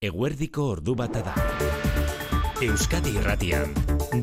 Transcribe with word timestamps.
Eguerdiko 0.00 0.62
ordu 0.72 0.94
bata 0.96 1.20
da. 1.20 1.32
Euskadi 2.64 3.10
Irratian, 3.20 3.74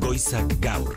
Goizak 0.02 0.56
Gaur. 0.58 0.96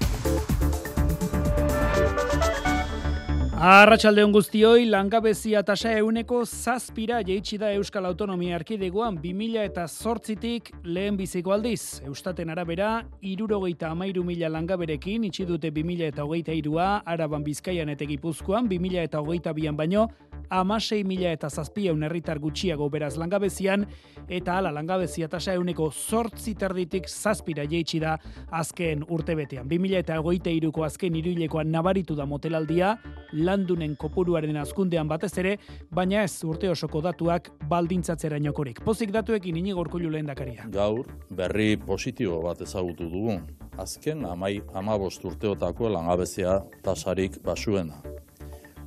Arratxaldeon 3.62 4.34
guztioi, 4.34 4.88
langabezia 4.90 5.62
tasa 5.62 5.92
euneko 6.00 6.40
zazpira 6.48 7.20
jeitsi 7.22 7.60
da 7.62 7.70
Euskal 7.78 8.10
Autonomia 8.10 8.58
Erkidegoan 8.58 9.22
2000 9.22 9.68
eta 9.70 9.86
zortzitik 9.86 10.74
lehen 10.82 11.22
biziko 11.22 11.54
aldiz. 11.54 12.02
Eustaten 12.02 12.50
arabera, 12.50 13.04
irurogeita 13.22 13.94
amairu 13.94 14.26
mila 14.26 14.50
langaberekin, 14.50 15.30
itxi 15.30 15.46
dute 15.46 15.70
2000 15.70 16.10
eta 16.10 16.26
hogeita 16.26 16.58
irua, 16.58 17.04
araban 17.06 17.46
bizkaian 17.46 17.94
eta 17.94 18.10
gipuzkoan, 18.10 18.66
2000 18.66 19.06
eta 19.06 19.22
hogeita 19.22 19.54
bian 19.54 19.78
baino, 19.78 20.10
amasei 20.52 21.04
mila 21.08 21.32
eta 21.32 21.50
zazpieun 21.50 22.04
herritar 22.04 22.40
gutxiago 22.44 22.90
beraz 22.92 23.16
langabezian, 23.18 23.86
eta 24.28 24.58
ala 24.60 24.72
langabezia 24.76 25.30
tasa 25.32 25.56
euneko 25.56 25.90
zortzi 25.92 26.54
terditik 26.60 27.08
zazpira 27.08 27.64
jeitsi 27.64 28.02
da 28.04 28.18
azken 28.52 29.06
urtebetean. 29.08 29.70
2000 29.72 30.04
eta 30.04 30.20
hogeita 30.20 30.52
iruko 30.52 30.84
azken 30.84 31.16
iruilekoan 31.16 31.72
nabaritu 31.72 32.16
da 32.20 32.26
motelaldia, 32.26 32.98
landunen 33.32 33.96
kopuruaren 33.96 34.60
azkundean 34.62 35.08
batez 35.08 35.32
ere, 35.40 35.58
baina 35.90 36.26
ez 36.28 36.44
urte 36.44 36.70
osoko 36.70 37.02
datuak 37.02 37.50
baldintzatzera 37.72 38.38
inokorik. 38.42 38.84
Pozik 38.84 39.16
datuekin 39.16 39.58
inigo 39.58 39.82
urkullu 39.82 40.12
lehen 40.12 40.28
dakaria. 40.28 40.68
Gaur, 40.72 41.08
berri 41.32 41.78
positibo 41.78 42.42
bat 42.44 42.62
ezagutu 42.62 43.08
dugu. 43.10 43.40
Azken, 43.80 44.26
amai, 44.28 44.60
amabost 44.76 45.24
urteotako 45.26 45.90
langabezia 45.90 46.60
tasarik 46.84 47.40
basuena 47.46 48.02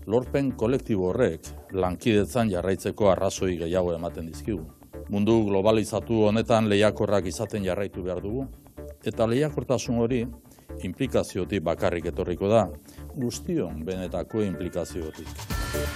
lorpen 0.07 0.53
kolektibo 0.53 1.09
horrek 1.11 1.49
lankidetzan 1.73 2.51
jarraitzeko 2.53 3.11
arrazoi 3.11 3.57
gehiago 3.59 3.95
ematen 3.95 4.27
dizkigu. 4.29 4.65
Mundu 5.11 5.39
globalizatu 5.49 6.25
honetan 6.29 6.69
lehiakorrak 6.69 7.27
izaten 7.29 7.65
jarraitu 7.65 8.03
behar 8.03 8.23
dugu, 8.25 8.47
eta 9.05 9.27
lehiakortasun 9.29 10.01
hori 10.01 10.25
implikaziotik 10.85 11.63
bakarrik 11.65 12.09
etorriko 12.13 12.49
da, 12.49 12.67
guztion 13.15 13.85
benetako 13.85 14.43
implikaziotik. 14.43 15.94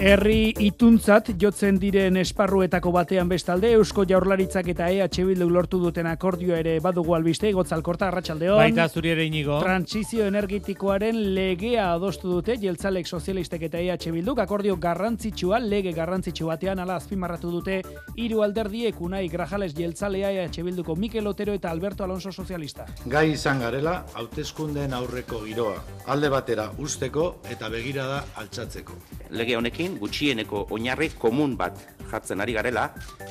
Herri 0.00 0.54
ituntzat 0.64 1.26
jotzen 1.36 1.76
diren 1.76 2.16
esparruetako 2.16 2.88
batean 2.94 3.28
bestalde 3.28 3.68
Eusko 3.76 4.06
Jaurlaritzak 4.08 4.70
eta 4.72 4.86
EH 4.88 5.26
Bildu 5.28 5.48
lortu 5.52 5.76
duten 5.82 6.06
akordioa 6.08 6.56
ere 6.62 6.78
badugu 6.80 7.12
albiste 7.18 7.50
Gotzalkorta 7.52 8.08
Arratsaldeon. 8.08 8.62
Baita 8.62 8.86
zuri 8.88 9.10
ere 9.12 9.26
inigo. 9.28 9.58
Transizio 9.60 10.24
energetikoaren 10.24 11.18
legea 11.36 11.90
adostu 11.92 12.30
dute 12.32 12.56
Jeltzalek 12.62 13.10
Sozialistek 13.12 13.66
eta 13.68 13.82
EH 13.84 14.14
Bilduk 14.14 14.40
akordio 14.40 14.78
garrantzitsua 14.80 15.60
lege 15.60 15.92
garrantzitsu 15.92 16.48
batean 16.48 16.80
ala 16.80 16.96
azpimarratu 16.96 17.52
dute 17.58 17.82
hiru 18.16 18.40
alderdiek 18.40 19.04
Unai 19.04 19.26
Grajales 19.28 19.74
Jeltzalea 19.76 20.32
EH 20.46 20.64
Bilduko 20.64 20.96
Mikel 20.96 21.28
Otero 21.28 21.52
eta 21.52 21.70
Alberto 21.70 22.08
Alonso 22.08 22.32
Sozialista. 22.32 22.88
Gai 23.04 23.34
izan 23.34 23.60
garela 23.60 24.06
hauteskundeen 24.14 24.96
aurreko 24.96 25.44
giroa 25.44 25.76
alde 26.06 26.32
batera 26.32 26.70
usteko 26.78 27.34
eta 27.52 27.68
begirada 27.68 28.24
altxatzeko. 28.40 28.96
Lege 29.36 29.60
honekin 29.60 29.89
gutxieneko 29.98 30.66
oinarri 30.70 31.10
komun 31.18 31.56
bat 31.56 31.78
jartzen 32.10 32.40
ari 32.42 32.54
garela, 32.56 32.88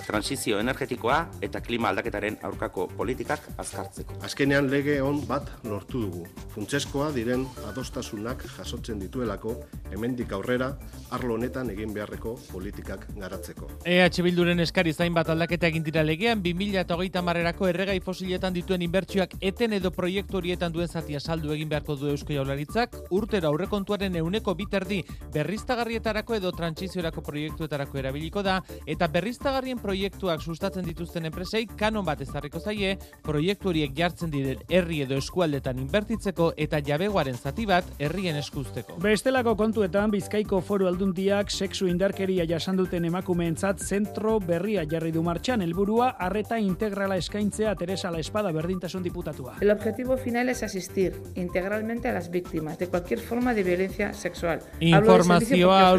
transizio 0.08 0.60
energetikoa 0.60 1.20
eta 1.46 1.62
klima 1.62 1.90
aldaketaren 1.92 2.38
aurkako 2.48 2.88
politikak 2.98 3.44
azkartzeko. 3.60 4.20
Azkenean 4.26 4.70
lege 4.72 5.00
hon 5.04 5.22
bat 5.28 5.50
lortu 5.68 6.06
dugu. 6.06 6.26
Funtzeskoa 6.54 7.10
diren 7.16 7.46
adostasunak 7.70 8.46
jasotzen 8.56 9.00
dituelako 9.04 9.56
hemendik 9.92 10.32
aurrera 10.36 10.72
arlo 11.16 11.36
honetan 11.36 11.70
egin 11.74 11.94
beharreko 11.94 12.36
politikak 12.52 13.06
garatzeko. 13.18 13.70
EH 13.86 14.24
Bilduren 14.24 14.60
eskari 14.64 14.94
zain 14.94 15.14
bat 15.14 15.30
aldaketa 15.30 15.68
egin 15.68 15.84
dira 15.84 16.04
legean 16.04 16.44
2030 16.46 17.24
marrerako 17.26 17.68
erregai 17.70 18.00
fosiletan 18.06 18.54
dituen 18.54 18.82
inbertsioak 18.86 19.36
eten 19.42 19.74
edo 19.74 19.92
proiektu 19.92 20.40
horietan 20.40 20.74
duen 20.74 20.88
zatia 20.88 21.20
saldu 21.20 21.54
egin 21.54 21.70
beharko 21.70 21.96
du 21.96 22.10
Eusko 22.14 22.34
Jaurlaritzak, 22.34 22.96
urtero 23.12 23.50
aurrekontuaren 23.50 24.16
euneko 24.22 24.56
biterdi 24.56 25.04
berriztagarrietarako 25.34 26.36
edo 26.40 26.49
trantsiziorako 26.52 27.22
proiektuetarako 27.26 28.00
erabiliko 28.02 28.44
da 28.44 28.60
eta 28.86 29.08
berriztagarrien 29.08 29.80
proiektuak 29.80 30.42
sustatzen 30.42 30.86
dituzten 30.86 31.26
enpresei 31.30 31.66
kanon 31.80 32.06
bat 32.06 32.22
ezarriko 32.22 32.60
zaie 32.60 32.96
proiektu 33.24 33.70
horiek 33.70 33.96
jartzen 33.96 34.32
diren 34.34 34.64
herri 34.70 35.02
edo 35.06 35.18
eskualdetan 35.20 35.80
inbertitzeko 35.80 36.52
eta 36.58 36.82
jabegoaren 36.86 37.38
zati 37.38 37.66
bat 37.70 37.86
herrien 38.00 38.38
eskusteko. 38.40 38.98
Bestelako 39.04 39.56
kontuetan 39.60 40.12
Bizkaiko 40.12 40.62
Foru 40.62 40.88
Aldundiak 40.90 41.52
sexu 41.52 41.88
indarkeria 41.88 42.46
jasan 42.50 42.78
duten 42.80 43.06
emakumeentzat 43.06 43.84
zentro 43.84 44.40
berria 44.40 44.86
jarri 44.90 45.12
du 45.12 45.24
martxan 45.24 45.62
helburua 45.66 46.12
arreta 46.20 46.60
integrala 46.60 47.18
eskaintzea 47.18 47.76
Teresa 47.76 48.12
la 48.12 48.20
Espada 48.20 48.52
berdintasun 48.52 49.04
diputatua. 49.04 49.58
El 49.62 49.72
objetivo 49.72 50.18
final 50.18 50.50
es 50.50 50.64
asistir 50.64 51.16
integralmente 51.36 52.08
a 52.08 52.14
las 52.14 52.30
víctimas 52.30 52.78
de 52.78 52.88
cualquier 52.88 53.20
forma 53.20 53.54
de 53.54 53.64
violencia 53.64 54.14
sexual. 54.14 54.60
Informazioa 54.80 55.90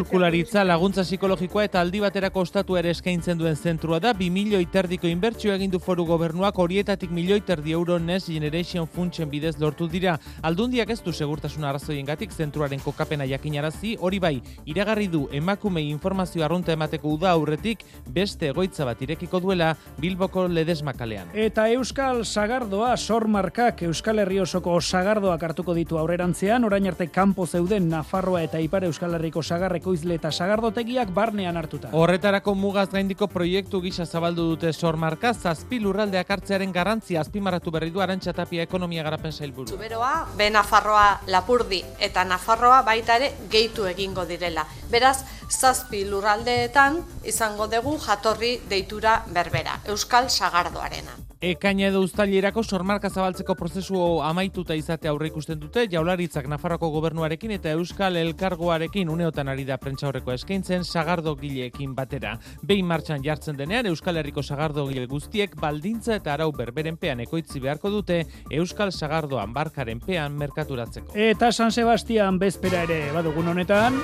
aurkularitza 0.41 0.63
laguntza 0.65 1.03
psikologikoa 1.05 1.65
eta 1.67 1.81
aldi 1.83 2.01
baterako 2.01 2.41
ostatu 2.41 2.77
ere 2.79 2.91
eskaintzen 2.95 3.37
duen 3.37 3.57
zentrua 3.57 3.99
da 4.01 4.15
2 4.17 4.31
milioi 4.33 4.65
terdiko 4.73 5.07
inbertsio 5.07 5.53
egin 5.53 5.71
du 5.71 5.79
foru 5.79 6.07
gobernuak 6.09 6.57
horietatik 6.59 7.11
milioi 7.11 7.43
terdi 7.45 7.73
euro 7.73 7.99
Next 7.99 8.31
Generation 8.33 8.87
funtsen 8.89 9.29
bidez 9.29 9.59
lortu 9.61 9.87
dira. 9.87 10.19
Aldundiak 10.41 10.91
ez 10.91 11.03
du 11.05 11.13
segurtasun 11.13 11.65
arrazoiengatik 11.65 12.33
zentruaren 12.33 12.81
kokapena 12.81 13.27
jakinarazi, 13.29 13.97
hori 14.01 14.19
bai, 14.19 14.41
iragarri 14.65 15.09
du 15.09 15.29
emakumei 15.31 15.91
informazio 15.91 16.45
arrunta 16.45 16.73
emateko 16.73 17.13
uda 17.19 17.35
aurretik 17.35 17.85
beste 18.09 18.49
egoitza 18.49 18.87
bat 18.89 19.03
irekiko 19.03 19.41
duela 19.41 19.75
Bilboko 20.01 20.47
Ledesmakalean. 20.49 21.35
Eta 21.35 21.69
Euskal 21.75 22.25
Sagardoa 22.25 22.97
sormarkak 22.97 23.83
Euskal 23.91 24.25
Herri 24.25 24.41
osoko 24.41 24.81
sagardoak 24.81 25.43
hartuko 25.43 25.75
ditu 25.75 25.99
aurrerantzean, 25.99 26.65
orain 26.65 26.87
arte 26.89 27.11
kanpo 27.13 27.47
zeuden 27.47 27.91
Nafarroa 27.91 28.43
eta 28.49 28.59
Ipar 28.59 28.89
Euskal 28.89 29.21
Herriko 29.21 29.43
sagarreko 29.43 29.93
izle 29.93 30.20
eta 30.21 30.31
sagardotegiak 30.37 31.09
barnean 31.17 31.57
hartuta. 31.57 31.89
Horretarako 31.97 32.53
mugaz 32.55 32.91
gaindiko 32.93 33.27
proiektu 33.33 33.81
gisa 33.81 34.05
zabaldu 34.05 34.51
dute 34.53 34.73
sormarka, 34.73 35.33
zazpi 35.33 35.79
lurraldeak 35.81 36.29
hartzearen 36.37 36.75
garrantzia 36.77 37.23
azpimarratu 37.25 37.73
berri 37.73 37.89
du 37.95 38.05
arantxa 38.05 38.35
tapia 38.37 38.67
ekonomia 38.69 39.03
garapen 39.07 39.33
sailburu. 39.33 39.73
Zuberoa, 39.73 40.13
be 40.37 40.51
Nafarroa 40.53 41.23
Lapurdi 41.33 41.81
eta 41.99 42.27
Nafarroa 42.29 42.83
baita 42.85 43.17
ere 43.17 43.33
gehitu 43.51 43.89
egingo 43.89 44.27
direla. 44.29 44.67
Beraz, 44.93 45.25
zazpi 45.51 46.05
lurraldeetan 46.09 47.01
izango 47.25 47.67
dugu 47.67 47.97
jatorri 47.99 48.59
deitura 48.71 49.21
berbera, 49.35 49.81
Euskal 49.91 50.31
Sagardoarena. 50.31 51.19
Ekaina 51.41 51.87
edo 51.89 52.03
ustailerako 52.05 52.61
sormarka 52.63 53.09
zabaltzeko 53.09 53.55
prozesu 53.57 54.01
amaituta 54.21 54.75
izate 54.77 55.09
aurre 55.09 55.31
ikusten 55.31 55.57
dute, 55.61 55.87
jaularitzak 55.89 56.45
Nafarroko 56.53 56.91
gobernuarekin 56.93 57.55
eta 57.55 57.73
Euskal 57.73 58.19
Elkargoarekin 58.21 59.09
uneotan 59.09 59.49
ari 59.49 59.65
da 59.65 59.79
prentsaurreko 59.81 60.35
eskaintzen 60.35 60.85
sagardo 60.85 61.33
gileekin 61.41 61.95
batera. 61.97 62.35
Behin 62.61 62.85
martxan 62.87 63.25
jartzen 63.25 63.57
denean, 63.57 63.89
Euskal 63.89 64.21
Herriko 64.21 64.45
sagardo 64.45 64.85
gile 64.91 65.07
guztiek 65.09 65.57
baldintza 65.57 66.19
eta 66.21 66.35
arau 66.35 66.51
berberen 66.53 67.01
pean 67.01 67.25
ekoitzi 67.25 67.65
beharko 67.65 67.89
dute 67.89 68.27
Euskal 68.51 68.93
Sagardoan 68.93 69.57
barkaren 69.57 70.05
pean 70.05 70.37
merkaturatzeko. 70.37 71.17
Eta 71.17 71.53
San 71.53 71.73
Sebastian 71.73 72.37
bezpera 72.39 72.85
ere 72.85 73.01
badugun 73.17 73.49
honetan, 73.55 73.97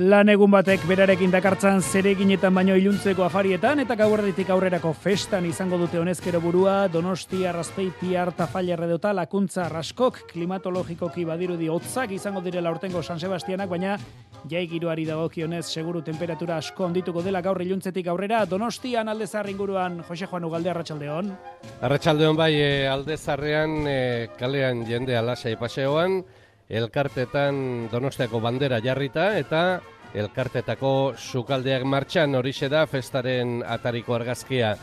Lan 0.00 0.30
egun 0.32 0.48
batek 0.48 0.86
berarekin 0.88 1.28
dakartzan 1.28 1.82
zereginetan 1.84 2.54
baino 2.56 2.72
iluntzeko 2.78 3.20
afarietan 3.26 3.82
eta 3.82 3.98
gaurretik 4.00 4.48
aurrerako 4.48 4.94
festan 4.96 5.44
izango 5.44 5.76
dute 5.82 6.00
honezkero 6.00 6.40
burua 6.40 6.86
Donosti 6.88 7.42
Arrazpeiti 7.44 8.16
Artafaila 8.16 8.78
redota 8.80 9.12
lakuntza 9.12 9.68
raskok 9.68 10.22
klimatologikoki 10.32 11.26
badirudi 11.28 11.68
hotzak 11.68 12.16
izango 12.16 12.40
direla 12.40 12.72
urtengo 12.72 13.02
San 13.02 13.20
Sebastianak 13.20 13.68
baina 13.68 13.98
jai 14.48 14.64
giroari 14.72 15.04
dagokionez 15.04 15.66
seguru 15.66 16.00
temperatura 16.00 16.56
asko 16.64 16.88
ondituko 16.88 17.20
dela 17.20 17.44
gaur 17.44 17.60
iluntzetik 17.60 18.08
aurrera 18.08 18.46
Donostian 18.48 19.12
aldezar 19.12 19.52
inguruan. 19.52 20.00
Jose 20.08 20.24
Juan 20.32 20.48
Ugalde 20.48 20.70
Arratsaldeon. 20.72 21.32
Arratsaldeon 21.82 22.40
bai 22.40 22.54
e, 22.56 22.88
aldezarrean 22.88 23.82
e, 23.84 24.28
kalean 24.40 24.86
jende 24.88 25.20
alasai 25.20 25.58
paseoan 25.60 26.22
elkartetan 26.70 27.88
Donostiako 27.90 28.40
bandera 28.40 28.78
jarrita 28.80 29.32
eta 29.38 29.80
elkartetako 30.14 31.14
sukaldeak 31.18 31.84
martxan 31.84 32.34
horixe 32.38 32.70
da 32.70 32.86
festaren 32.86 33.60
atariko 33.66 34.14
argazkia. 34.14 34.76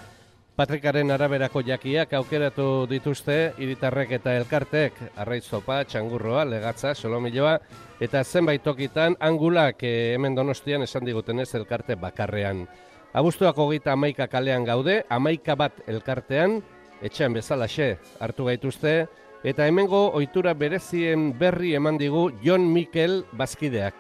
Patrikaren 0.58 1.12
araberako 1.14 1.62
jakiak 1.62 2.16
aukeratu 2.18 2.88
dituzte 2.90 3.54
iritarrek 3.62 4.16
eta 4.18 4.34
elkartek, 4.40 4.96
arraitzopa, 5.22 5.84
txangurroa, 5.86 6.48
legatza, 6.50 6.96
solomiloa, 6.96 7.60
eta 8.02 8.24
zenbait 8.24 8.64
tokitan 8.66 9.16
angulak 9.22 9.84
eh, 9.86 10.16
hemen 10.16 10.34
donostian 10.36 10.82
esan 10.82 11.06
digutenez 11.06 11.52
elkarte 11.56 11.96
bakarrean. 12.02 12.66
Abuztuako 13.14 13.70
gita 13.70 13.94
amaika 13.94 14.28
kalean 14.28 14.66
gaude, 14.66 15.04
amaika 15.10 15.56
bat 15.56 15.78
elkartean, 15.88 16.58
etxean 17.06 17.38
bezalaxe 17.38 17.94
hartu 18.20 18.50
gaituzte, 18.50 19.06
Eta 19.46 19.68
hemengo 19.70 20.08
ohitura 20.18 20.56
berezien 20.58 21.30
berri 21.38 21.76
eman 21.78 22.00
digu 22.02 22.32
Jon 22.42 22.64
Mikel 22.74 23.20
Bazkideak. 23.38 23.94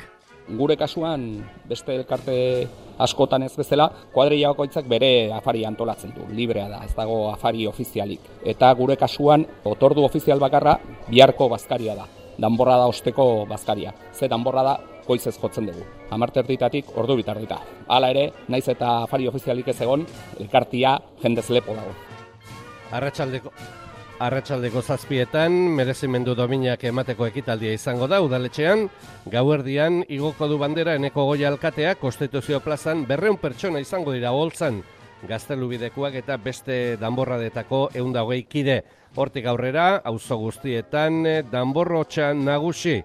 Gure 0.57 0.73
kasuan 0.79 1.43
beste 1.69 1.93
elkarte 1.93 2.37
askotan 2.97 3.45
ez 3.45 3.51
bezala, 3.53 3.85
kuadrilla 4.15 4.49
bakoitzak 4.55 4.87
bere 4.89 5.29
afari 5.35 5.61
antolatzen 5.67 6.15
du, 6.15 6.25
librea 6.33 6.65
da, 6.71 6.81
ez 6.87 6.95
dago 6.97 7.29
afari 7.29 7.67
ofizialik. 7.69 8.25
Eta 8.43 8.73
gure 8.73 8.97
kasuan 8.97 9.45
otordu 9.63 10.07
ofizial 10.07 10.41
bakarra 10.41 10.79
biharko 11.05 11.51
bazkaria 11.53 11.93
da, 11.99 12.07
danborra 12.39 12.81
da 12.81 12.89
osteko 12.89 13.45
bazkaria. 13.45 13.93
Ze 14.13 14.27
danborra 14.27 14.63
da 14.63 14.77
goizez 15.05 15.37
jotzen 15.37 15.69
dugu. 15.69 15.85
Amarte 16.09 16.41
erditatik 16.41 16.95
ordu 16.97 17.15
bitardita. 17.21 17.61
Hala 17.87 18.09
ere, 18.09 18.31
naiz 18.47 18.65
eta 18.67 19.03
afari 19.03 19.27
ofizialik 19.29 19.67
ez 19.69 19.81
egon, 19.85 20.07
elkartia 20.39 20.97
jendez 21.21 21.49
lepo 21.51 21.75
dago. 21.77 21.93
Arratxaldeko, 22.97 23.51
Arratxaldeko 24.17 24.81
zazpietan, 24.81 25.53
merezimendu 25.77 26.33
dominak 26.33 26.81
emateko 26.89 27.27
ekitaldia 27.29 27.69
izango 27.77 28.07
da, 28.09 28.17
udaletxean, 28.25 28.87
gauerdian, 29.29 29.99
igoko 30.09 30.47
du 30.49 30.55
bandera 30.57 30.95
eneko 30.97 31.27
goia 31.27 31.51
alkatea, 31.51 31.93
Konstituzio 32.01 32.57
plazan, 32.65 33.03
berreun 33.05 33.37
pertsona 33.37 33.77
izango 33.83 34.15
dira 34.15 34.31
holtzan, 34.33 34.79
gaztelubidekuak 35.29 36.17
eta 36.17 36.37
beste 36.41 36.97
danborradetako 36.97 37.83
eunda 38.01 38.23
hogei 38.25 38.41
kide. 38.49 38.79
Hortik 39.13 39.45
aurrera, 39.45 40.01
auzo 40.03 40.39
guztietan, 40.41 41.19
danborrotxan 41.51 42.41
nagusi, 42.47 43.03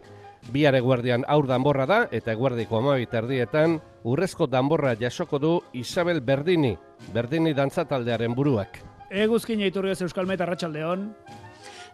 bihar 0.48 0.78
eguerdian 0.80 1.26
aur 1.28 1.44
danborra 1.50 1.84
da, 1.90 1.98
eta 2.10 2.32
eguerdiko 2.32 2.80
amabit 2.80 3.12
erdietan, 3.20 3.76
urrezko 4.08 4.48
danborra 4.48 4.96
jasoko 4.96 5.38
du 5.38 5.52
Isabel 5.76 6.24
Berdini, 6.24 6.72
Berdini 7.12 7.52
dantzataldearen 7.52 8.32
buruak. 8.32 8.80
Eguzkin 9.12 9.60
iturrioz 9.60 10.00
Euskal 10.00 10.24
Meta 10.24 10.46
Arratxaldeon. 10.46 11.02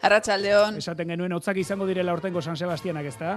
Arratxaldeon. 0.06 0.76
Esaten 0.78 1.10
genuen 1.10 1.32
hotzak 1.34 1.58
izango 1.58 1.88
direla 1.88 2.12
ortengo 2.14 2.42
San 2.42 2.56
Sebastianak, 2.56 3.08
ezta? 3.10 3.32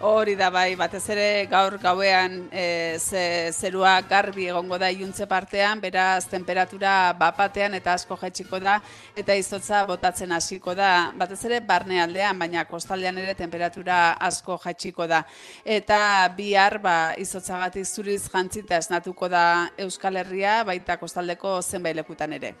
Hori 0.00 0.34
da 0.36 0.50
bai, 0.52 0.74
batez 0.76 1.06
ere 1.08 1.46
gaur 1.48 1.78
gauean 1.80 2.50
e, 2.52 2.98
ze, 3.00 3.48
zerua 3.56 3.94
garbi 4.04 4.44
egongo 4.50 4.76
da 4.76 4.90
iuntze 4.92 5.24
partean, 5.26 5.80
beraz 5.80 6.26
temperatura 6.28 7.14
bapatean 7.16 7.72
eta 7.78 7.94
asko 7.96 8.18
jaitsiko 8.20 8.60
da 8.60 8.74
eta 9.16 9.32
izotza 9.34 9.86
botatzen 9.88 10.34
hasiko 10.36 10.74
da. 10.76 11.14
Batez 11.16 11.38
ere 11.48 11.62
barnealdean, 11.64 12.36
baina 12.38 12.66
kostaldean 12.68 13.22
ere 13.22 13.32
temperatura 13.34 14.18
asko 14.20 14.58
jaitsiko 14.66 15.06
da. 15.08 15.22
Eta 15.64 16.28
bihar 16.36 16.76
ba 16.84 17.14
izotzagatik 17.16 17.88
zuriz 17.88 18.28
jantzita 18.28 18.76
esnatuko 18.76 19.30
da 19.32 19.70
Euskal 19.80 20.20
Herria, 20.20 20.58
baita 20.68 20.98
kostaldeko 21.00 21.62
zenbait 21.62 21.96
lekutan 21.96 22.36
ere. 22.36 22.52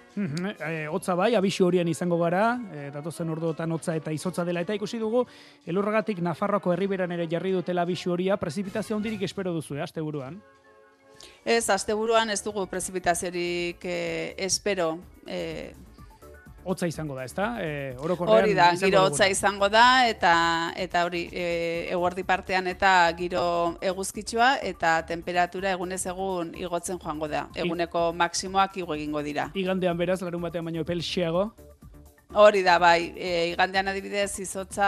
e, 0.56 0.88
bai, 1.20 1.34
abisu 1.34 1.68
horien 1.68 1.88
izango 1.88 2.16
gara, 2.24 2.58
e, 2.72 2.88
datozen 2.96 3.28
orduotan 3.28 3.76
hotza 3.76 3.94
eta 3.94 4.10
izotza 4.10 4.44
dela 4.44 4.64
eta 4.64 4.72
ikusi 4.72 4.98
dugu 4.98 5.26
elurragatik 5.66 6.24
Nafarroko 6.24 6.72
herriberan 6.86 7.12
ere 7.12 7.26
jarri 7.30 7.52
dutela 7.52 7.82
abisu 7.82 8.12
horia, 8.14 8.36
prezipitazio 8.36 8.96
handirik 8.96 9.22
espero 9.26 9.52
duzu, 9.52 9.76
eh, 9.76 9.82
asteburuan? 9.82 10.38
Ez, 11.44 11.68
asteburuan 11.70 12.30
ez 12.30 12.42
dugu 12.44 12.66
prezipitaziorik 12.66 13.84
eh, 13.84 14.34
espero. 14.38 14.98
Eh, 15.26 15.72
hotza 16.66 16.88
izango 16.90 17.14
da, 17.14 17.24
ezta? 17.24 17.46
Eh, 17.62 17.94
hori 17.98 18.54
da, 18.54 18.72
giro 18.78 19.04
hotza 19.06 19.28
izango 19.30 19.68
da 19.70 20.06
eta 20.08 20.72
eta 20.76 21.04
hori 21.06 21.28
e, 21.30 21.46
eguerdi 21.94 22.24
partean 22.26 22.66
eta 22.66 22.90
giro 23.18 23.44
eguzkitsua 23.80 24.56
eta 24.66 24.98
temperatura 25.06 25.70
egunez 25.76 26.02
egun 26.06 26.52
igotzen 26.58 26.98
joango 26.98 27.30
da. 27.30 27.46
Eguneko 27.54 28.12
maksimoak 28.12 28.76
igo 28.82 28.98
egingo 28.98 29.22
dira. 29.22 29.50
Igandean 29.54 29.96
beraz 29.96 30.20
larun 30.22 30.42
batean 30.42 30.66
baino 30.66 30.82
epelxiago. 30.82 31.52
Hori 32.36 32.60
da, 32.60 32.74
bai, 32.76 33.14
e, 33.16 33.28
igandean 33.54 33.88
adibidez 33.88 34.42
izotza 34.42 34.86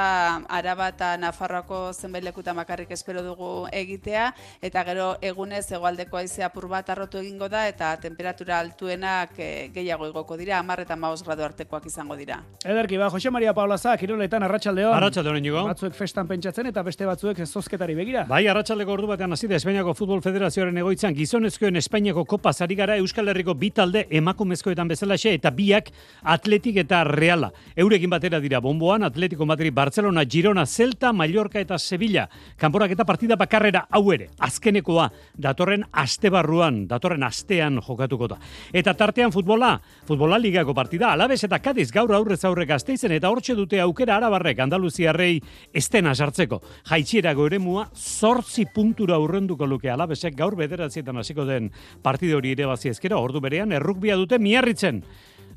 araba 0.53 0.91
eta 0.93 1.15
Nafarroako 1.17 1.95
zenbait 1.95 2.27
lekuta 2.27 2.53
makarrik 2.53 2.91
espero 2.93 3.23
dugu 3.25 3.65
egitea, 3.73 4.27
eta 4.61 4.83
gero 4.85 5.06
egunez 5.25 5.62
egoaldeko 5.73 6.19
aizea 6.21 6.50
apur 6.50 6.67
bat 6.69 6.91
arrotu 6.93 7.17
egingo 7.23 7.49
da, 7.49 7.62
eta 7.71 7.95
temperatura 8.03 8.59
altuenak 8.61 9.33
e, 9.41 9.49
gehiago 9.73 10.11
igoko 10.11 10.37
dira, 10.37 10.59
amar 10.59 10.83
eta 10.85 10.97
maus 10.97 11.23
gradu 11.25 11.47
artekoak 11.47 11.87
izango 11.89 12.19
dira. 12.21 12.43
Ederki, 12.67 12.99
ba, 13.00 13.09
Jose 13.09 13.33
Maria 13.33 13.56
Paulaza, 13.56 13.97
kiroletan, 13.97 14.44
arratsaldeon. 14.44 14.93
Arratxaldeon, 14.99 15.41
inigo. 15.41 15.65
Batzuek 15.71 15.97
festan 15.97 16.29
pentsatzen 16.29 16.69
eta 16.69 16.85
beste 16.85 17.09
batzuek 17.09 17.41
zozketari 17.47 17.97
begira. 17.97 18.27
Bai, 18.29 18.43
arratsaldeko 18.53 18.93
ordu 18.99 19.09
batean 19.15 19.33
hasi 19.33 19.49
da 19.49 19.56
Espainiako 19.56 19.97
Futbol 19.97 20.21
Federazioaren 20.21 20.83
egoitzan 20.85 21.17
gizonezkoen 21.17 21.81
Espainiako 21.81 22.27
Kopa 22.29 22.53
zari 22.53 22.77
gara 22.77 23.01
Euskal 23.01 23.33
Herriko 23.33 23.56
bi 23.56 23.73
talde 23.73 24.05
emakumezkoetan 24.21 24.93
bezalaxe 24.93 25.33
eta 25.41 25.49
biak 25.49 25.89
atletik 26.37 26.85
eta 26.85 27.06
reala. 27.38 27.52
Eurekin 27.76 28.11
batera 28.11 28.40
dira 28.40 28.61
bomboan, 28.61 29.05
Atletico 29.05 29.46
Madrid, 29.46 29.73
Barcelona, 29.73 30.25
Girona, 30.25 30.67
Celta, 30.67 31.12
Mallorca 31.12 31.61
eta 31.61 31.79
Sevilla. 31.79 32.29
Kanporak 32.56 32.90
eta 32.90 33.05
partida 33.05 33.37
bakarrera 33.37 33.87
hau 33.90 34.12
ere, 34.12 34.29
azkenekoa, 34.38 35.08
datorren 35.37 35.85
aste 35.93 36.31
barruan, 36.31 36.87
datorren 36.88 37.23
astean 37.23 37.81
jokatuko 37.81 38.29
da. 38.29 38.38
Eta 38.73 38.94
tartean 38.94 39.32
futbola, 39.32 39.79
futbola 40.06 40.38
ligako 40.38 40.75
partida, 40.75 41.12
alabez 41.12 41.44
eta 41.44 41.58
kadiz 41.58 41.90
gaur 41.93 42.12
aurrez 42.14 42.44
aurre 42.44 42.67
gazteizen 42.67 43.12
eta 43.12 43.31
hortxe 43.31 43.55
dute 43.55 43.81
aukera 43.81 44.17
arabarrek 44.17 44.58
Andaluziarrei 44.58 45.41
estena 45.73 46.14
sartzeko. 46.14 46.61
Jaitxierako 46.88 47.46
ere 47.46 47.58
mua, 47.58 47.88
zortzi 47.94 48.67
puntura 48.75 49.19
urrenduko 49.19 49.67
luke 49.67 49.91
alabezek 49.91 50.37
gaur 50.37 50.56
bederatzietan 50.56 51.17
hasiko 51.19 51.44
den 51.44 51.70
partide 52.02 52.34
hori 52.34 52.52
ere 52.56 52.67
baziezkera, 52.67 53.19
ordu 53.19 53.41
berean, 53.41 53.73
errukbia 53.73 54.17
dute 54.17 54.38
miarritzen 54.38 55.05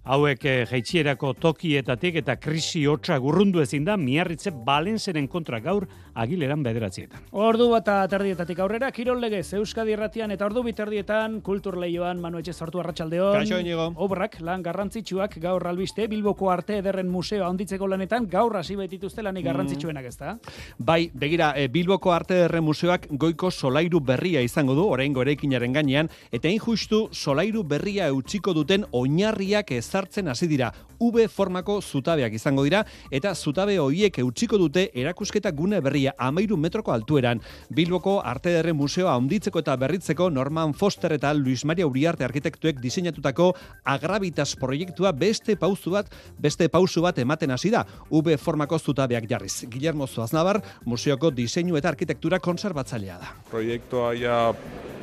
hauek 0.03 0.45
e, 0.45 0.53
jaitsierako 0.65 1.33
tokietatik 1.37 2.15
eta 2.23 2.35
krisi 2.41 2.85
hotza 2.89 3.17
gurrundu 3.21 3.61
ezin 3.61 3.85
da 3.85 3.97
miarritze 3.97 4.51
balenzeren 4.51 5.27
kontra 5.29 5.59
gaur 5.61 5.85
agileran 6.15 6.63
bederatzietan. 6.65 7.27
Ordu 7.31 7.69
bat 7.71 7.87
aterdietatik 7.93 8.59
aurrera, 8.59 8.89
Kirol 8.91 9.21
Legez, 9.21 9.53
Euskadi 9.53 9.93
Erratian 9.93 10.33
eta 10.33 10.45
ordu 10.47 10.63
biterdietan 10.65 11.39
kultur 11.45 11.77
lehioan 11.77 12.19
Manu 12.19 12.41
Etxe 12.41 12.53
sortu 12.53 12.81
arratsaldeon. 12.81 13.37
Kaixo 13.37 13.59
inigo. 13.61 13.91
Obrak, 14.01 14.39
lan 14.41 14.65
garrantzitsuak 14.65 15.37
gaur 15.43 15.67
albiste, 15.69 16.07
Bilboko 16.11 16.49
arte 16.51 16.79
ederren 16.81 17.09
museo 17.09 17.45
handitzeko 17.45 17.87
lanetan 17.87 18.27
gaur 18.31 18.57
hasi 18.57 18.75
betituzte 18.75 19.21
lanik 19.21 19.45
mm. 19.45 19.51
garrantzitsuenak 19.51 20.09
ez 20.09 20.15
da? 20.17 20.35
Bai, 20.79 21.11
begira, 21.13 21.53
e, 21.55 21.67
Bilboko 21.71 22.11
arte 22.11 22.39
ederren 22.39 22.65
museoak 22.65 23.07
goiko 23.21 23.51
solairu 23.51 24.01
berria 24.01 24.41
izango 24.41 24.75
du, 24.75 24.87
orain 24.89 25.13
gorekinaren 25.13 25.77
gainean, 25.77 26.09
eta 26.31 26.49
injustu 26.49 27.05
solairu 27.11 27.63
berria 27.63 28.09
eutxiko 28.09 28.57
duten 28.57 28.89
oinarriak 28.97 29.71
ez 29.77 29.90
ezartzen 29.91 30.31
hasi 30.31 30.47
dira. 30.47 30.71
V 31.01 31.25
formako 31.27 31.79
zutabeak 31.81 32.33
izango 32.37 32.63
dira 32.63 32.83
eta 33.11 33.33
zutabe 33.35 33.77
hoiek 33.81 34.19
eutxiko 34.21 34.59
dute 34.61 34.85
erakusketa 34.93 35.51
gune 35.51 35.81
berria 35.81 36.13
amairu 36.17 36.57
metroko 36.57 36.93
altueran. 36.93 37.41
Bilboko 37.69 38.19
Arte 38.23 38.53
Derre 38.53 38.73
Museoa 38.73 39.17
onditzeko 39.17 39.59
eta 39.59 39.75
berritzeko 39.81 40.29
Norman 40.29 40.73
Foster 40.73 41.11
eta 41.17 41.33
Luis 41.33 41.65
Maria 41.65 41.87
Uriarte 41.87 42.23
arkitektuek 42.23 42.79
diseinatutako 42.79 43.51
agravitas 43.83 44.55
proiektua 44.55 45.11
beste 45.11 45.57
pauzu 45.57 45.97
bat, 45.97 46.13
beste 46.39 46.69
pausu 46.69 47.01
bat 47.01 47.17
ematen 47.17 47.51
hasi 47.51 47.73
da. 47.73 47.83
V 48.11 48.37
formako 48.37 48.79
zutabeak 48.79 49.27
jarriz. 49.27 49.65
Guillermo 49.67 50.07
Zoaznabar, 50.07 50.61
museoko 50.85 51.31
diseinu 51.31 51.75
eta 51.81 51.89
arkitektura 51.89 52.39
konserbatzailea 52.39 53.17
da. 53.17 53.33
Proiektua 53.49 54.13
ja 54.13 54.37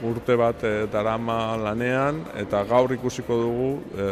urte 0.05 0.37
bat 0.39 0.63
e, 0.63 0.87
darama 0.93 1.57
lanean 1.59 2.21
eta 2.39 2.63
gaur 2.69 2.93
ikusiko 2.95 3.39
dugu 3.41 3.71
e, 3.97 4.09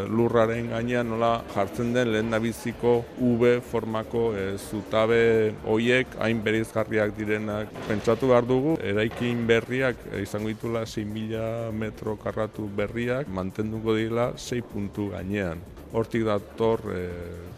lurraren 0.66 0.70
gainean 0.70 1.08
nola 1.08 1.44
jartzen 1.54 1.92
den 1.94 2.12
lehen 2.12 2.42
biziko 2.42 3.04
V 3.18 3.60
formako 3.60 4.34
e, 4.34 4.56
zutabe 4.58 5.54
hoiek 5.64 6.06
hain 6.18 6.42
berizgarriak 6.42 7.16
direnak. 7.16 7.68
Pentsatu 7.88 8.28
behar 8.28 8.46
dugu 8.46 8.76
eraikin 8.82 9.46
berriak 9.46 9.96
e, 10.12 10.22
izango 10.22 10.48
ditula 10.48 10.82
6.000 10.82 11.72
metro 11.72 12.16
karratu 12.16 12.68
berriak 12.68 13.28
mantenduko 13.28 13.96
dira 13.96 14.32
6 14.36 14.62
puntu 14.62 15.10
gainean 15.10 15.75
hortik 15.92 16.24
dator 16.26 16.82
e, 16.92 17.02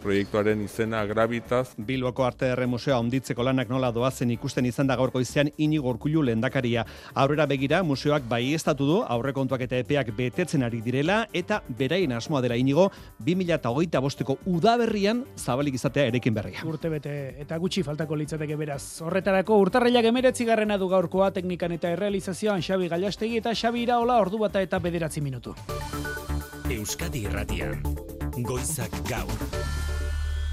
proiektuaren 0.03 0.61
izena 0.63 1.03
Gravitas. 1.05 1.73
Bilboko 1.77 2.23
Arte 2.25 2.47
Derre 2.49 2.67
Museoa 2.67 2.99
onditzeko 3.01 3.43
lanak 3.43 3.69
nola 3.71 3.91
doazen 3.95 4.31
ikusten 4.31 4.67
izan 4.69 4.87
da 4.87 4.95
gaurko 4.99 5.21
izan 5.21 5.49
inigo 5.57 5.89
orkulu 5.89 6.23
lehendakaria. 6.25 6.85
Aurrera 7.13 7.45
begira, 7.49 7.81
museoak 7.83 8.27
bai 8.29 8.53
estatu 8.55 8.87
du, 8.87 8.99
aurrekontuak 9.03 9.65
eta 9.67 9.79
epeak 9.83 10.11
betetzen 10.17 10.63
ari 10.63 10.81
direla, 10.85 11.21
eta 11.33 11.61
beraien 11.79 12.13
asmoa 12.15 12.41
dela 12.45 12.57
inigo, 12.59 12.89
2008 13.25 14.01
bosteko 14.03 14.37
udaberrian 14.49 15.23
zabalik 15.37 15.75
izatea 15.79 16.07
erekin 16.13 16.35
berria. 16.35 16.63
Urte 16.67 16.89
bete, 16.89 17.15
eta 17.43 17.57
gutxi 17.59 17.83
faltako 17.83 18.19
litzateke 18.19 18.57
beraz. 18.59 19.01
Horretarako, 19.05 19.59
urtarrailak 19.65 20.09
emeretzi 20.11 20.47
garrena 20.47 20.77
du 20.77 20.89
gaurkoa 20.91 21.31
teknikan 21.35 21.75
eta 21.75 21.91
errealizazioan 21.95 22.63
Xabi 22.65 22.89
Galastegi 22.89 23.41
eta 23.43 23.55
Xabi 23.55 23.83
Iraola 23.87 24.19
ordu 24.21 24.39
bata 24.39 24.63
eta 24.63 24.79
bederatzi 24.79 25.21
minutu. 25.21 25.55
Euskadi 26.69 27.25
Irratian 27.25 28.08
goizak 28.43 28.91
gaur. 29.09 29.31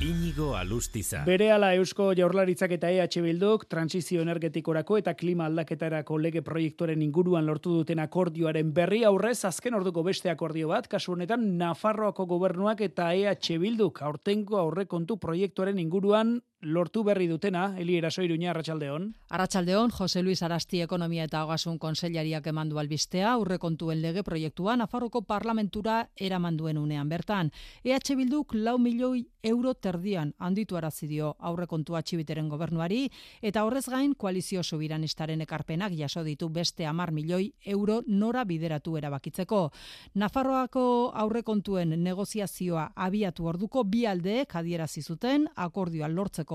Inigo 0.01 0.55
Alustiza. 0.57 1.23
Berehala 1.25 1.71
Eusko 1.79 2.11
Jaurlaritzak 2.13 2.75
eta 2.77 2.91
EH 2.93 3.23
Bilduk 3.25 3.65
transizio 3.65 4.21
energetikorako 4.21 4.99
eta 5.01 5.15
klima 5.17 5.47
aldaketarako 5.49 6.19
lege 6.21 6.43
proiektuaren 6.45 7.01
inguruan 7.01 7.47
lortu 7.49 7.73
duten 7.79 8.03
akordioaren 8.05 8.75
berri 8.77 9.05
aurrez 9.09 9.39
azken 9.49 9.79
orduko 9.79 10.05
beste 10.05 10.29
akordio 10.29 10.69
bat, 10.69 10.87
kasu 10.87 11.15
honetan 11.15 11.47
Nafarroako 11.57 12.27
gobernuak 12.27 12.83
eta 12.85 13.09
EH 13.15 13.57
Bilduk 13.63 14.03
aurtengo 14.03 14.61
aurrekontu 14.61 15.17
proiektuaren 15.17 15.81
inguruan 15.81 16.43
lortu 16.61 17.05
berri 17.05 17.27
dutena, 17.29 17.75
Eli 17.79 17.97
Eraso 17.97 18.23
Iruña, 18.23 18.51
Arratxaldeon. 18.51 19.15
Arratxaldeon, 19.29 19.91
Jose 19.91 20.23
Luis 20.23 20.43
Arasti 20.43 20.81
Ekonomia 20.81 21.25
eta 21.25 21.45
Ogasun 21.45 21.79
Konsellariak 21.79 22.47
emandu 22.47 22.79
albistea, 22.79 23.33
aurrekontuen 23.33 24.01
lege 24.01 24.23
proiektua 24.23 24.77
Nafarroko 24.77 25.23
parlamentura 25.23 26.09
eraman 26.17 26.57
duen 26.57 26.79
unean 26.79 27.09
bertan. 27.09 27.51
EH 27.85 28.17
Bilduk 28.17 28.55
lau 28.55 28.79
milioi 28.79 29.27
euro 29.43 29.75
terdian 29.75 30.33
handitu 30.39 30.77
arazidio 30.77 31.37
aurrekontua 31.39 32.03
txibiteren 32.03 32.49
gobernuari, 32.49 33.11
eta 33.43 33.65
horrez 33.65 33.87
gain 33.89 34.15
koalizio 34.15 34.63
sobiranistaren 34.63 35.41
ekarpenak 35.41 35.93
jaso 35.95 36.25
ditu 36.25 36.49
beste 36.49 36.87
amar 36.87 37.13
milioi 37.13 37.53
euro 37.65 38.01
nora 38.07 38.45
bideratu 38.45 38.97
erabakitzeko. 38.97 39.71
Nafarroako 40.15 41.13
aurrekontuen 41.15 41.95
negoziazioa 42.03 42.91
abiatu 42.97 43.47
orduko 43.47 43.85
bi 43.85 44.07
aldeek 44.07 44.57
adierazi 44.57 45.03
zuten 45.03 45.47
akordioa 45.55 46.09
lortzeko 46.09 46.46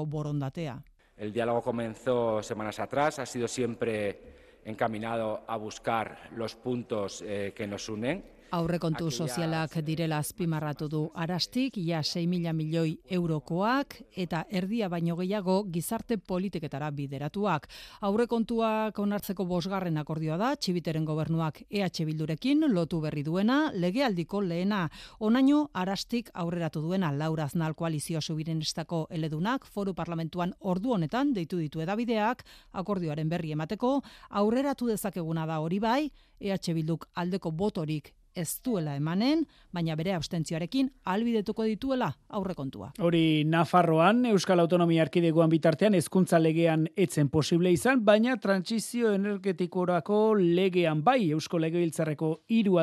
El 1.18 1.32
diálogo 1.32 1.62
comenzó 1.62 2.42
semanas 2.42 2.80
atrás, 2.80 3.20
ha 3.20 3.26
sido 3.26 3.48
siempre 3.48 4.60
encaminado 4.66 5.44
a 5.48 5.56
buscar 5.58 6.30
los 6.36 6.56
puntos 6.56 7.22
eh, 7.22 7.54
que 7.56 7.68
nos 7.68 7.90
unen 7.90 8.41
Aurrekontu 8.52 9.08
sozialak 9.16 9.78
direla 9.88 10.18
azpimarratu 10.20 10.90
du 10.92 11.00
arastik, 11.16 11.78
ja 11.88 12.02
6 12.04 12.26
mila 12.28 12.52
milioi 12.52 12.98
eurokoak 13.18 13.96
eta 14.20 14.42
erdia 14.60 14.90
baino 14.92 15.16
gehiago 15.16 15.56
gizarte 15.72 16.18
politiketara 16.18 16.90
bideratuak. 16.92 17.70
Aurrekontuak 18.10 19.00
onartzeko 19.00 19.46
bosgarren 19.48 20.02
akordioa 20.04 20.36
da, 20.36 20.52
txibiteren 20.58 21.08
gobernuak 21.08 21.64
EH 21.70 22.04
Bildurekin 22.12 22.68
lotu 22.76 23.00
berri 23.00 23.24
duena, 23.24 23.72
legealdiko 23.72 24.42
lehena. 24.44 24.84
Onaino 25.20 25.70
arastik 25.72 26.30
aurreratu 26.34 26.82
duena 26.82 27.16
Laura 27.16 27.48
Aznal 27.48 27.74
koalizio 27.74 28.20
subirenistako 28.20 29.06
eledunak, 29.10 29.64
foru 29.66 29.96
parlamentuan 29.96 30.52
ordu 30.60 30.98
honetan 31.00 31.32
deitu 31.34 31.64
ditu 31.64 31.80
edabideak, 31.88 32.44
akordioaren 32.74 33.30
berri 33.30 33.56
emateko, 33.56 34.02
aurreratu 34.30 34.92
dezakeguna 34.92 35.48
da 35.48 35.62
hori 35.64 35.80
bai, 35.80 36.02
EH 36.42 36.74
Bilduk 36.76 37.08
aldeko 37.16 37.52
botorik 37.52 38.18
ez 38.36 38.62
duela 38.64 38.96
emanen, 38.96 39.46
baina 39.72 39.96
bere 39.96 40.14
abstentzioarekin 40.16 40.90
albidetuko 41.06 41.66
dituela 41.68 42.12
aurrekontua. 42.30 42.92
Hori 43.00 43.44
Nafarroan, 43.48 44.26
Euskal 44.32 44.60
Autonomia 44.64 45.04
Arkidegoan 45.04 45.50
bitartean 45.52 45.96
hezkuntza 45.96 46.40
legean 46.40 46.88
etzen 46.96 47.30
posible 47.30 47.72
izan, 47.72 48.06
baina 48.06 48.38
transizio 48.42 49.14
energetikorako 49.14 50.36
legean 50.40 51.04
bai 51.04 51.32
Eusko 51.32 51.60
Legebiltzarreko 51.60 52.32
hiru 52.50 52.78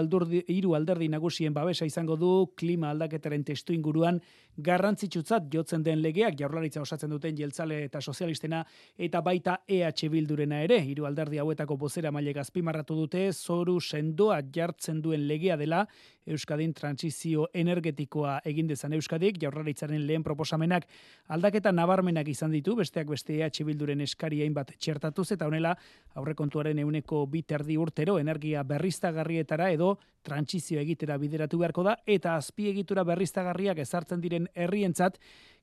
hiru 0.48 0.74
alderdi 0.74 1.08
nagusien 1.08 1.54
babesa 1.54 1.86
izango 1.86 2.16
du 2.16 2.52
klima 2.56 2.90
aldaketaren 2.90 3.44
testu 3.44 3.72
inguruan 3.72 4.20
garrantzitsutzat 4.58 5.48
jotzen 5.52 5.84
den 5.86 6.02
legeak 6.02 6.36
jaurlaritza 6.38 6.82
osatzen 6.82 7.10
duten 7.10 7.36
jeltzale 7.38 7.84
eta 7.86 8.00
sozialistena 8.00 8.64
eta 8.98 9.20
baita 9.22 9.60
EH 9.68 10.08
Bildurena 10.10 10.62
ere 10.64 10.80
hiru 10.84 11.06
alderdi 11.06 11.38
hauetako 11.38 11.76
bozera 11.76 12.10
maile 12.10 12.34
azpimarratu 12.38 12.96
dute 12.98 13.28
zoru 13.32 13.78
sendoa 13.80 14.40
jartzen 14.54 15.02
duen 15.02 15.26
legea 15.38 15.56
dela 15.56 15.86
Euskadin 16.28 16.74
transizio 16.74 17.46
energetikoa 17.54 18.40
egin 18.44 18.66
dezan 18.68 18.92
Euskadik 18.92 19.38
jaurlaritzaren 19.40 20.02
lehen 20.06 20.24
proposamenak 20.26 20.84
aldaketa 21.32 21.72
nabarmenak 21.72 22.28
izan 22.28 22.52
ditu 22.52 22.74
besteak 22.76 23.08
beste 23.08 23.38
EH 23.38 23.64
Bilduren 23.64 24.02
eskari 24.04 24.42
hainbat 24.42 24.74
txertatuz 24.76 25.30
eta 25.32 25.46
honela 25.46 25.74
aurrekontuaren 26.18 26.78
euneko 26.78 27.24
biterdi 27.26 27.78
urtero 27.78 28.18
energia 28.18 28.62
berriztagarrietara 28.62 29.70
edo 29.70 29.94
transizio 30.22 30.80
egitera 30.80 31.16
bideratu 31.16 31.62
beharko 31.62 31.86
da 31.86 31.96
eta 32.04 32.36
azpiegitura 32.36 33.04
berriztagarriak 33.08 33.78
ezartzen 33.86 34.20
diren 34.20 34.50
herrientzat 34.54 35.18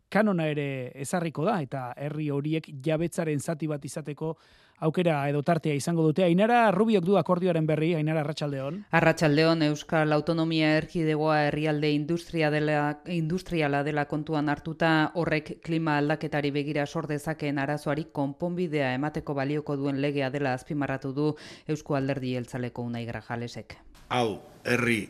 kanona 0.10 0.48
ere 0.48 0.92
ezarriko 1.02 1.46
da 1.46 1.60
eta 1.62 1.92
herri 1.98 2.30
horiek 2.32 2.70
jabetzaren 2.86 3.40
zati 3.40 3.68
bat 3.68 3.86
izateko 3.86 4.36
aukera 4.80 5.18
edo 5.30 5.42
tartea 5.44 5.74
izango 5.76 6.04
dute. 6.04 6.24
Ainara 6.24 6.72
Rubiok 6.72 7.06
du 7.06 7.18
akordioaren 7.18 7.66
berri, 7.68 7.94
Ainara 7.96 8.22
Arratsaldeon. 8.22 8.82
Arratsaldeon 8.92 9.64
Euskal 9.70 10.14
Autonomia 10.14 10.76
Erkidegoa 10.78 11.42
herrialde 11.48 11.92
industria 11.92 12.52
dela 12.52 13.00
industriala 13.08 13.84
dela 13.84 14.06
kontuan 14.06 14.50
hartuta 14.50 15.12
horrek 15.16 15.62
klima 15.64 15.98
aldaketari 15.98 16.52
begira 16.52 16.86
sor 16.86 17.08
dezakeen 17.08 17.60
arazoari 17.60 18.08
konponbidea 18.12 18.94
emateko 18.94 19.34
balioko 19.34 19.78
duen 19.78 20.02
legea 20.02 20.30
dela 20.30 20.54
azpimarratu 20.54 21.14
du 21.14 21.36
Eusko 21.68 21.96
Alderdi 21.96 22.36
Jeltzaleko 22.36 22.84
Unai 22.84 23.06
Grajalesek. 23.06 23.78
Hau, 24.10 24.42
herri 24.64 25.08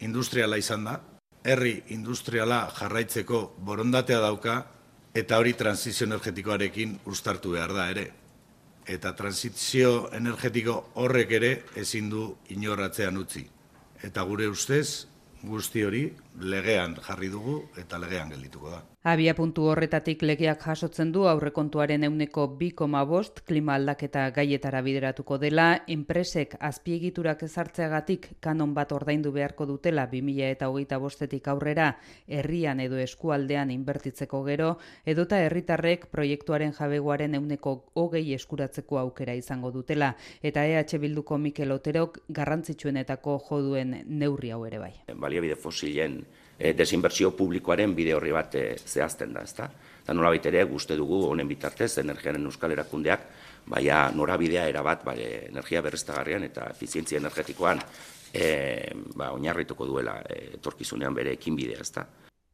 industriala 0.00 0.56
izan 0.56 0.84
da, 0.84 1.00
herri 1.44 1.82
industriala 1.94 2.68
jarraitzeko 2.78 3.42
borondatea 3.64 4.20
dauka 4.20 4.62
eta 5.14 5.38
hori 5.40 5.54
transizio 5.58 6.06
energetikoarekin 6.06 6.98
ustartu 7.10 7.56
behar 7.56 7.74
da 7.74 7.90
ere 7.90 8.06
eta 8.88 9.12
transizio 9.16 10.08
energetiko 10.16 10.74
horrek 11.02 11.32
ere 11.38 11.52
ezin 11.76 12.08
du 12.10 12.24
inorratzean 12.54 13.16
utzi. 13.20 13.44
Eta 14.02 14.22
gure 14.24 14.48
ustez, 14.48 15.06
guzti 15.42 15.84
hori 15.84 16.04
legean 16.40 16.96
jarri 17.04 17.28
dugu 17.30 17.60
eta 17.78 17.98
legean 18.00 18.32
geldituko 18.34 18.70
da. 18.72 18.82
Abia 19.06 19.30
puntu 19.38 19.68
horretatik 19.70 20.24
legeak 20.26 20.64
jasotzen 20.66 21.12
du 21.14 21.22
aurrekontuaren 21.30 22.02
euneko 22.02 22.48
2,5 22.58 23.44
klima 23.46 23.76
aldaketa 23.78 24.24
gaietara 24.34 24.80
bideratuko 24.82 25.36
dela, 25.38 25.84
enpresek 25.86 26.56
azpiegiturak 26.58 27.44
ezartzeagatik 27.46 28.26
kanon 28.42 28.72
bat 28.74 28.90
ordaindu 28.90 29.30
beharko 29.30 29.68
dutela 29.70 30.08
2000 30.10 30.48
eta 30.56 30.68
hogeita 30.72 30.98
bostetik 30.98 31.46
aurrera 31.46 31.92
herrian 32.26 32.80
edo 32.80 32.98
eskualdean 32.98 33.70
inbertitzeko 33.70 34.42
gero, 34.50 34.72
edota 35.06 35.38
herritarrek 35.44 36.08
proiektuaren 36.10 36.74
jabegoaren 36.74 37.38
euneko 37.38 37.76
hogei 37.94 38.34
eskuratzeko 38.34 38.98
aukera 38.98 39.38
izango 39.38 39.70
dutela, 39.70 40.16
eta 40.42 40.66
EH 40.66 40.98
Bilduko 40.98 41.38
Mikel 41.38 41.70
Oterok 41.70 42.18
garrantzitsuenetako 42.28 43.38
joduen 43.48 44.02
neurri 44.08 44.50
hau 44.50 44.64
ere 44.66 44.82
bai. 44.82 44.92
Baliabide 45.14 45.54
fosilen 45.54 46.24
e, 46.58 46.72
desinbertsio 46.74 47.30
publikoaren 47.36 47.94
bide 47.94 48.14
horri 48.14 48.32
bat 48.34 48.54
e, 48.58 48.64
zehazten 48.84 49.32
da, 49.32 49.44
ezta? 49.46 49.70
Eta 50.02 50.14
nola 50.16 50.34
ere 50.34 50.64
guzti 50.64 50.96
dugu 50.96 51.24
honen 51.30 51.48
bitartez 51.48 51.98
energiaren 51.98 52.44
euskal 52.44 52.72
erakundeak, 52.72 53.26
baina 53.68 54.10
norabidea 54.10 54.66
erabat 54.68 55.04
bai, 55.04 55.18
energia 55.48 55.82
berriztagarrian 55.82 56.44
eta 56.44 56.70
efizientzia 56.70 57.18
energetikoan 57.18 57.82
e, 58.32 58.94
ba, 59.14 59.32
oinarrituko 59.32 59.86
duela 59.86 60.22
etorkizunean 60.54 61.14
bere 61.14 61.36
ekinbidea, 61.36 61.80
ezta? 61.80 62.06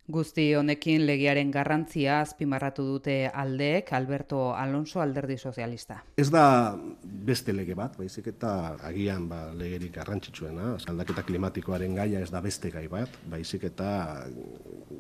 Guzti 0.05 0.51
honekin 0.53 1.07
legiaren 1.09 1.49
garrantzia 1.49 2.19
azpimarratu 2.21 2.85
dute 2.85 3.15
aldeek 3.33 3.89
Alberto 3.97 4.51
Alonso 4.53 5.01
alderdi 5.01 5.39
sozialista. 5.39 6.03
Ez 6.21 6.29
da 6.29 6.77
beste 7.25 7.55
lege 7.57 7.73
bat, 7.79 7.97
baizik 7.97 8.29
eta 8.35 8.77
agian 8.85 9.31
ba, 9.31 9.47
legerik 9.57 9.95
garrantzitsuena, 9.97 10.75
aldaketa 10.93 11.25
klimatikoaren 11.25 11.97
gaia 11.97 12.21
ez 12.21 12.29
da 12.29 12.45
beste 12.45 12.69
gai 12.75 12.85
bat, 12.93 13.17
baizik 13.33 13.65
eta 13.73 13.89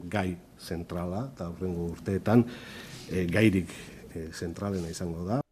gai 0.08 0.30
zentrala, 0.56 1.26
eta 1.34 1.52
horrengo 1.52 1.90
urteetan 1.92 2.49
e, 3.11 3.26
gairik 3.28 3.76
e, 4.14 4.30
zentralena 4.32 4.88
izango 4.88 5.28
da 5.28 5.44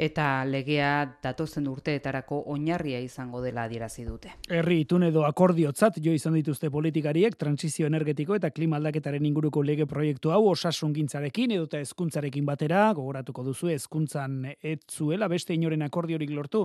eta 0.00 0.44
legea 0.48 1.18
datozen 1.22 1.66
urteetarako 1.68 2.38
oinarria 2.54 3.00
izango 3.04 3.42
dela 3.44 3.66
adierazi 3.68 4.06
dute. 4.06 4.32
Herri 4.48 4.80
itun 4.86 5.04
edo 5.10 5.26
akordiotzat 5.28 5.98
jo 6.00 6.14
izan 6.16 6.38
dituzte 6.38 6.70
politikariek 6.72 7.36
transizio 7.36 7.88
energetiko 7.90 8.38
eta 8.38 8.50
klima 8.50 8.78
aldaketaren 8.80 9.26
inguruko 9.28 9.62
lege 9.66 9.84
proiektu 9.90 10.32
hau 10.32 10.46
osasungintzarekin 10.54 11.52
edota 11.58 11.82
hezkuntzarekin 11.84 12.48
batera 12.48 12.86
gogoratuko 12.96 13.44
duzu 13.50 13.68
hezkuntzan 13.74 14.40
etzuela 14.62 15.28
beste 15.28 15.54
inoren 15.54 15.84
akordiorik 15.84 16.32
lortu 16.32 16.64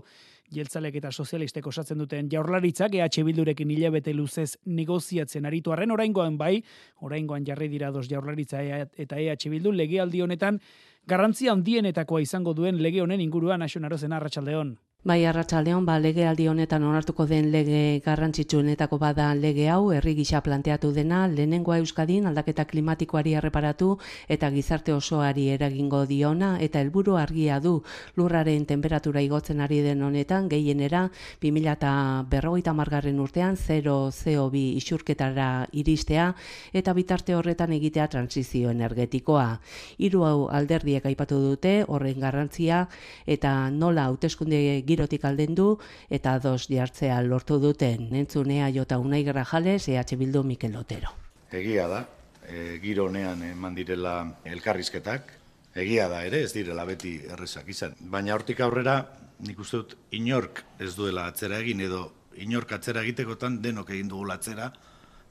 jeltzalek 0.54 0.96
eta 1.02 1.12
sozialistek 1.12 1.68
osatzen 1.68 1.98
duten 1.98 2.30
jaurlaritzak 2.32 2.96
EH 2.96 3.24
Bildurekin 3.26 3.72
hilabete 3.72 4.14
luzez 4.14 4.58
negoziatzen 4.66 5.46
aritu 5.46 5.74
arren 5.74 5.92
oraingoan 5.92 6.38
bai 6.38 6.64
oraingoan 7.02 7.46
jarri 7.46 7.68
dira 7.70 7.92
dos 7.92 8.08
jaurlaritza 8.10 8.62
eta 8.62 9.20
EH 9.20 9.50
Bildu 9.50 9.72
legealdi 9.72 10.22
honetan 10.22 10.60
garrantzia 11.08 11.52
handienetakoa 11.54 12.22
izango 12.22 12.54
duen 12.54 12.82
lege 12.82 13.02
honen 13.02 13.22
inguruan 13.22 13.60
Naxon 13.60 13.86
Arozen 13.86 14.14
Arratsaldeon. 14.14 14.78
Bai, 15.06 15.20
arratsaldeon 15.30 15.86
ba, 15.86 16.00
legealdi 16.02 16.48
honetan 16.50 16.82
onartuko 16.82 17.28
den 17.30 17.52
lege 17.54 18.02
garrantzitsuenetako 18.02 18.98
bada 18.98 19.28
lege 19.38 19.68
hau, 19.70 19.92
herri 19.94 20.16
gisa 20.18 20.40
planteatu 20.42 20.90
dena, 20.96 21.20
lehenengoa 21.30 21.76
Euskadin 21.84 22.26
aldaketa 22.26 22.64
klimatikoari 22.66 23.36
erreparatu 23.38 24.00
eta 24.36 24.50
gizarte 24.50 24.96
osoari 24.96 25.44
eragingo 25.54 26.00
diona, 26.10 26.56
eta 26.58 26.82
helburu 26.82 27.20
argia 27.22 27.60
du 27.62 27.76
lurraren 28.18 28.66
temperatura 28.66 29.22
igotzen 29.22 29.62
ari 29.62 29.84
den 29.86 30.02
honetan, 30.02 30.48
gehienera 30.50 31.04
2000 31.44 31.76
eta 31.76 31.92
berrogeita 32.34 32.74
margarren 32.74 33.22
urtean, 33.22 33.62
0 33.62 34.10
CO2 34.10 34.64
isurketara 34.82 35.68
iristea, 35.84 36.32
eta 36.74 36.98
bitarte 36.98 37.38
horretan 37.38 37.78
egitea 37.78 38.08
transizio 38.08 38.74
energetikoa. 38.74 39.62
Hiru 40.00 40.26
hau 40.26 40.50
alderdiek 40.50 41.06
aipatu 41.06 41.44
dute, 41.46 41.78
horren 41.86 42.20
garrantzia, 42.26 42.88
eta 43.28 43.70
nola 43.70 44.10
hauteskunde 44.10 44.66
girotik 44.96 45.26
alden 45.28 45.56
du 45.56 45.68
eta 46.10 46.40
dos 46.40 46.68
jartzea 46.72 47.22
lortu 47.22 47.60
duten. 47.60 48.10
Nentzunea 48.12 48.72
jota 48.74 48.98
unai 49.00 49.24
grajales, 49.24 49.88
EH 49.88 50.16
Bildu 50.18 50.44
Mikel 50.44 50.76
Otero. 50.80 51.12
Egia 51.52 51.88
da, 51.88 52.06
e, 52.48 52.80
giro 52.82 53.10
honean 53.10 53.44
eman 53.52 53.76
direla 53.76 54.16
elkarrizketak, 54.46 55.34
egia 55.76 56.08
da 56.10 56.24
ere, 56.26 56.42
ez 56.44 56.54
direla 56.56 56.86
beti 56.88 57.18
errezak 57.32 57.70
izan. 57.70 57.96
Baina 58.00 58.36
hortik 58.36 58.62
aurrera, 58.64 58.98
nik 59.46 59.60
uste 59.60 59.82
dut, 59.82 59.96
inork 60.16 60.64
ez 60.80 60.94
duela 60.96 61.28
atzera 61.28 61.60
egin 61.60 61.84
edo 61.84 62.08
inork 62.40 62.72
atzera 62.76 63.04
egitekotan 63.04 63.62
denok 63.64 63.92
egin 63.96 64.10
dugu 64.12 64.32
atzera, 64.32 64.72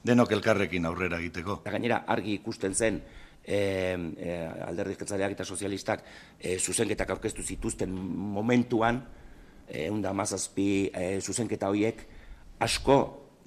denok 0.05 0.31
elkarrekin 0.37 0.85
aurrera 0.85 1.19
egiteko. 1.21 1.61
Gainera, 1.65 2.03
argi 2.07 2.35
ikusten 2.39 2.73
zen, 2.73 3.01
e, 3.45 3.57
e, 4.17 4.37
alderdi 4.65 4.95
eta 4.97 5.45
sozialistak 5.45 6.03
e, 6.39 6.57
zuzenketak 6.59 7.09
aurkeztu 7.09 7.43
zituzten 7.43 7.91
momentuan, 7.91 9.03
egun 9.67 10.01
da 10.01 10.13
mazazpi 10.13 10.89
e, 10.93 11.19
zuzenketa 11.21 11.69
horiek 11.69 12.01
asko 12.59 12.97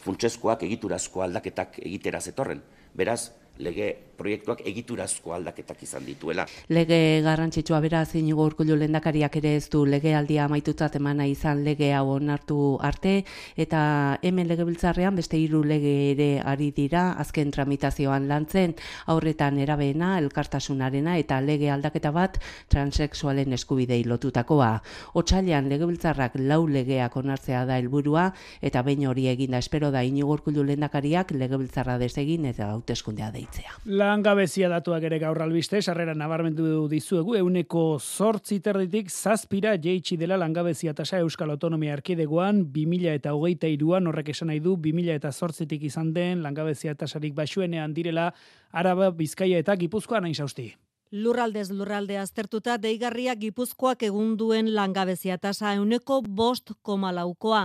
funtsezkoak 0.03 0.63
egiturazko 0.67 1.23
aldaketak 1.25 1.81
egitera 1.83 2.21
zetorren. 2.21 2.63
Beraz, 2.95 3.31
lege 3.59 3.95
proiektuak 4.19 4.65
egiturazko 4.67 5.33
aldaketak 5.37 5.83
izan 5.87 6.03
dituela. 6.07 6.45
Lege 6.75 7.21
garrantzitsua 7.23 7.79
beraz 7.85 8.17
inigo 8.19 8.43
urkullu 8.49 8.75
lendakariak 8.81 9.37
ere 9.41 9.55
ez 9.61 9.69
du 9.71 9.85
legealdia 9.87 10.49
amaitutzat 10.49 10.97
emana 10.99 11.27
izan 11.31 11.63
lege 11.67 11.93
hau 11.95 12.09
onartu 12.17 12.59
arte 12.83 13.13
eta 13.57 13.81
hemen 14.23 14.51
legebiltzarrean 14.51 15.15
beste 15.19 15.39
hiru 15.39 15.63
lege 15.63 15.95
ere 16.11 16.29
ari 16.43 16.73
dira 16.75 17.13
azken 17.23 17.53
tramitazioan 17.55 18.27
lantzen 18.29 18.75
aurretan 19.07 19.61
erabeena 19.63 20.17
elkartasunarena 20.19 21.17
eta 21.23 21.41
lege 21.41 21.71
aldaketa 21.71 22.11
bat 22.11 22.41
transexualen 22.75 23.55
eskubidei 23.55 24.03
lotutakoa. 24.05 24.73
Otsailean 25.15 25.71
legebiltzarrak 25.71 26.41
lau 26.43 26.65
legeak 26.67 27.17
onartzea 27.23 27.65
da 27.71 27.79
helburua 27.79 28.33
eta 28.61 28.83
behin 28.83 29.07
hori 29.07 29.29
eginda 29.31 29.63
espero 29.63 29.93
da 29.95 30.03
inigo 30.03 30.35
urkullu 30.35 30.67
lendakariak 30.67 31.31
legebiltzarra 31.39 31.99
desegin 32.03 32.51
eta 32.51 32.73
hauteskundea 32.75 33.31
deitzea. 33.49 33.73
Langabezia 33.85 34.69
datuak 34.69 35.03
ere 35.09 35.19
gaur 35.19 35.41
albiste, 35.43 35.81
sarrera 35.83 36.15
nabarmendu 36.15 36.89
dizuegu, 36.89 37.37
euneko 37.37 37.99
zortzi 37.99 38.61
terditik 38.61 39.11
zazpira 39.11 39.77
jeitsi 39.77 40.17
dela 40.17 40.37
langabezia 40.37 40.95
tasa 40.95 41.19
Euskal 41.19 41.51
Autonomia 41.51 41.95
Erkidegoan, 41.95 42.67
2000 42.73 43.15
eta 43.15 43.35
hogeita 43.35 43.69
iruan, 43.69 44.07
horrek 44.07 44.29
esan 44.35 44.49
nahi 44.49 44.61
du, 44.61 44.77
2000 44.77 45.15
eta 45.15 45.33
zortzitik 45.33 45.83
izan 45.83 46.13
den 46.13 46.43
langabezia 46.43 46.95
tasarik 46.95 47.35
basuenean 47.35 47.95
direla, 47.95 48.33
araba, 48.73 49.11
bizkaia 49.11 49.59
eta 49.59 49.77
gipuzkoan 49.77 50.23
nahi 50.23 50.35
sausti. 50.35 50.75
Lurraldez 51.11 51.71
lurralde 51.73 52.19
aztertuta 52.21 52.75
deigarria 52.77 53.33
gipuzkoak 53.41 54.03
egun 54.05 54.35
duen 54.37 54.67
langabezia 54.75 55.39
tasa 55.41 55.71
euneko 55.79 56.19
bost 56.21 56.75
koma 56.83 57.15
laukoa. 57.17 57.63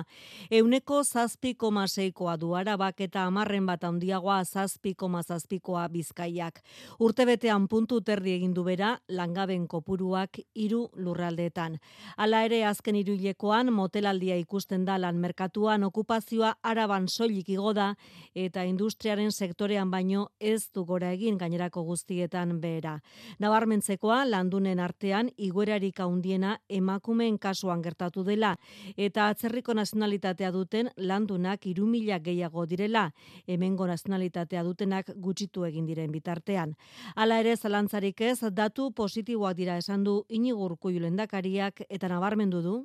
Euneko 0.49 1.01
zazpi 1.03 1.51
koma 1.59 1.83
seikoa 1.91 2.37
du 2.39 2.53
arabak 2.55 3.01
eta 3.03 3.25
amarren 3.27 3.65
bat 3.67 3.83
handiagoa 3.83 4.37
zazpi 4.45 4.93
koma 4.95 5.23
zazpikoa 5.23 5.89
bizkaiak. 5.89 6.61
Urtebetean 6.99 7.67
puntu 7.67 7.99
terdi 8.01 8.31
egindu 8.37 8.63
bera 8.63 8.93
langaben 9.09 9.67
kopuruak 9.67 10.39
hiru 10.55 10.87
lurraldeetan. 10.95 11.75
Hala 12.15 12.45
ere 12.47 12.63
azken 12.63 12.95
iruilekoan 12.95 13.73
motelaldia 13.73 14.39
ikusten 14.39 14.85
da 14.85 14.95
lan 14.97 15.19
merkatuan 15.19 15.83
okupazioa 15.83 16.53
araban 16.63 17.09
soilik 17.09 17.49
igoda 17.49 17.95
eta 18.35 18.63
industriaren 18.63 19.31
sektorean 19.31 19.91
baino 19.91 20.29
ez 20.39 20.71
du 20.71 20.85
gora 20.85 21.11
egin 21.11 21.37
gainerako 21.37 21.83
guztietan 21.83 22.61
behera. 22.61 23.01
Nabarmentzekoa 23.39 24.23
landunen 24.29 24.79
artean 24.79 25.29
iguerarik 25.37 25.99
handiena 25.99 26.57
emakumeen 26.69 27.39
kasuan 27.39 27.81
gertatu 27.81 28.23
dela 28.23 28.55
eta 28.97 29.27
atzerriko 29.27 29.73
nazionalitatea 29.73 30.51
duten 30.51 30.89
landunak 30.97 31.65
3000 31.65 32.19
gehiago 32.23 32.65
direla. 32.65 33.11
Hemengo 33.47 33.87
nazionalitatea 33.87 34.63
dutenak 34.63 35.11
gutxitu 35.15 35.65
egin 35.65 35.85
diren 35.85 36.11
bitartean. 36.11 36.75
Hala 37.15 37.39
ere 37.39 37.55
zalantzarik 37.57 38.21
ez 38.21 38.39
datu 38.51 38.91
positiboak 38.91 39.57
dira 39.57 39.77
esan 39.77 40.03
du 40.03 40.23
Inigurku 40.29 40.89
Lendakariak 40.89 41.85
eta 41.89 42.07
nabarmendu 42.07 42.61
du 42.61 42.75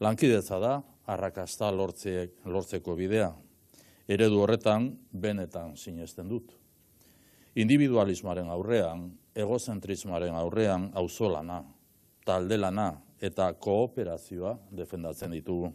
Lankidetza 0.00 0.58
da 0.60 0.82
arrakasta 1.08 1.70
lortzeek 1.72 2.42
lortzeko 2.44 2.94
bidea. 2.98 3.30
Eredu 4.08 4.42
horretan 4.42 4.90
benetan 5.12 5.76
sinesten 5.76 6.28
dut. 6.28 6.52
Individualismoaren 7.56 8.50
aurrean 8.52 9.06
egozentrismoaren 9.36 10.34
aurrean 10.34 10.90
auzolana, 10.96 11.62
taldelana 12.26 12.92
eta 13.20 13.52
kooperazioa 13.52 14.56
defendatzen 14.76 15.34
ditugu. 15.36 15.72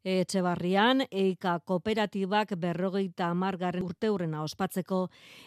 Etxebarrian, 0.00 1.02
eika 1.12 1.58
kooperatibak 1.68 2.54
berrogeita 2.56 3.26
amargarren 3.28 3.84
urte 3.84 4.08
hurrena 4.08 4.40
ospatzeko 4.40 5.02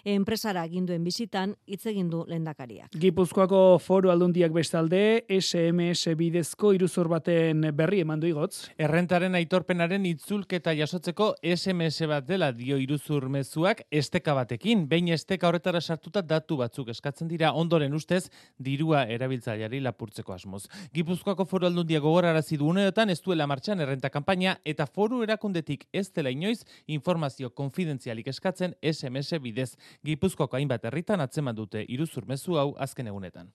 enpresara 0.05 0.67
ginduen 0.69 1.01
bizitan 1.03 1.55
hitz 1.65 1.87
egin 1.89 2.11
du 2.11 2.19
lendakariak. 2.29 2.93
Gipuzkoako 2.93 3.79
foru 3.81 4.11
aldundiak 4.13 4.53
bestalde, 4.53 5.23
SMS 5.25 6.13
bidezko 6.19 6.75
iruzur 6.77 7.09
baten 7.09 7.65
berri 7.73 8.03
eman 8.03 8.21
du 8.21 8.29
igotz. 8.29 8.67
Errentaren 8.77 9.33
aitorpenaren 9.39 10.05
itzulketa 10.05 10.75
jasotzeko 10.77 11.31
SMS 11.41 12.05
bat 12.13 12.29
dela 12.29 12.51
dio 12.53 12.77
iruzur 12.77 13.25
mezuak 13.33 13.81
esteka 13.89 14.37
batekin. 14.37 14.85
Behin 14.87 15.09
esteka 15.17 15.49
horretara 15.49 15.81
sartuta 15.81 16.21
datu 16.21 16.59
batzuk 16.61 16.93
eskatzen 16.93 17.27
dira 17.27 17.55
ondoren 17.57 17.97
ustez 17.97 18.27
dirua 18.59 19.07
erabiltzaileari 19.09 19.81
lapurtzeko 19.81 20.37
asmoz. 20.37 20.67
Gipuzkoako 20.93 21.49
foru 21.49 21.71
aldundia 21.71 22.05
gogorarazi 22.05 22.61
du 22.61 22.69
uneotan 22.69 23.09
ez 23.09 23.19
duela 23.25 23.49
martxan 23.49 23.81
errenta 23.81 24.13
kanpaina 24.13 24.42
eta 24.65 24.85
foru 24.85 25.23
erakundetik 25.23 25.87
ez 25.93 26.09
dela 26.11 26.29
inoiz 26.33 26.65
informazio 26.87 27.49
konfidentzialik 27.49 28.27
eskatzen 28.27 28.75
SMS 28.81 29.39
bidez. 29.39 29.71
Gipuzkoako 30.03 30.59
hainbat 30.59 30.85
herritan 30.85 31.21
atzeman 31.21 31.55
dute 31.55 31.85
iruzur 31.87 32.27
mezu 32.27 32.59
hau 32.59 32.73
azken 32.77 33.07
egunetan. 33.07 33.51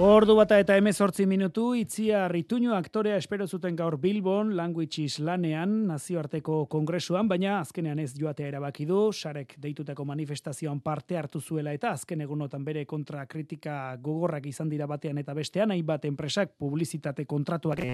Ordu 0.00 0.32
bata 0.32 0.56
eta 0.56 0.78
emezortzi 0.80 1.26
minutu, 1.28 1.74
itzia 1.76 2.22
rituño 2.32 2.72
aktorea 2.72 3.18
espero 3.20 3.44
zuten 3.46 3.74
gaur 3.76 3.98
Bilbon, 4.00 4.54
Language 4.56 5.02
lanean, 5.20 5.74
nazioarteko 5.90 6.62
kongresuan, 6.72 7.28
baina 7.28 7.58
azkenean 7.60 7.98
ez 8.00 8.14
joatea 8.16 8.48
erabaki 8.48 8.86
du, 8.88 9.12
sarek 9.12 9.52
deitutako 9.60 10.06
manifestazioan 10.08 10.80
parte 10.80 11.18
hartu 11.20 11.42
zuela 11.42 11.74
eta 11.76 11.90
azken 11.92 12.22
egunotan 12.24 12.64
bere 12.64 12.86
kontra 12.86 13.26
kritika 13.26 13.74
gogorrak 14.00 14.46
izan 14.48 14.70
dira 14.70 14.86
batean 14.88 15.20
eta 15.20 15.34
bestean, 15.36 15.68
nahi 15.68 15.82
bat 15.82 16.08
enpresak 16.08 16.56
publizitate 16.56 17.26
kontratuak 17.28 17.84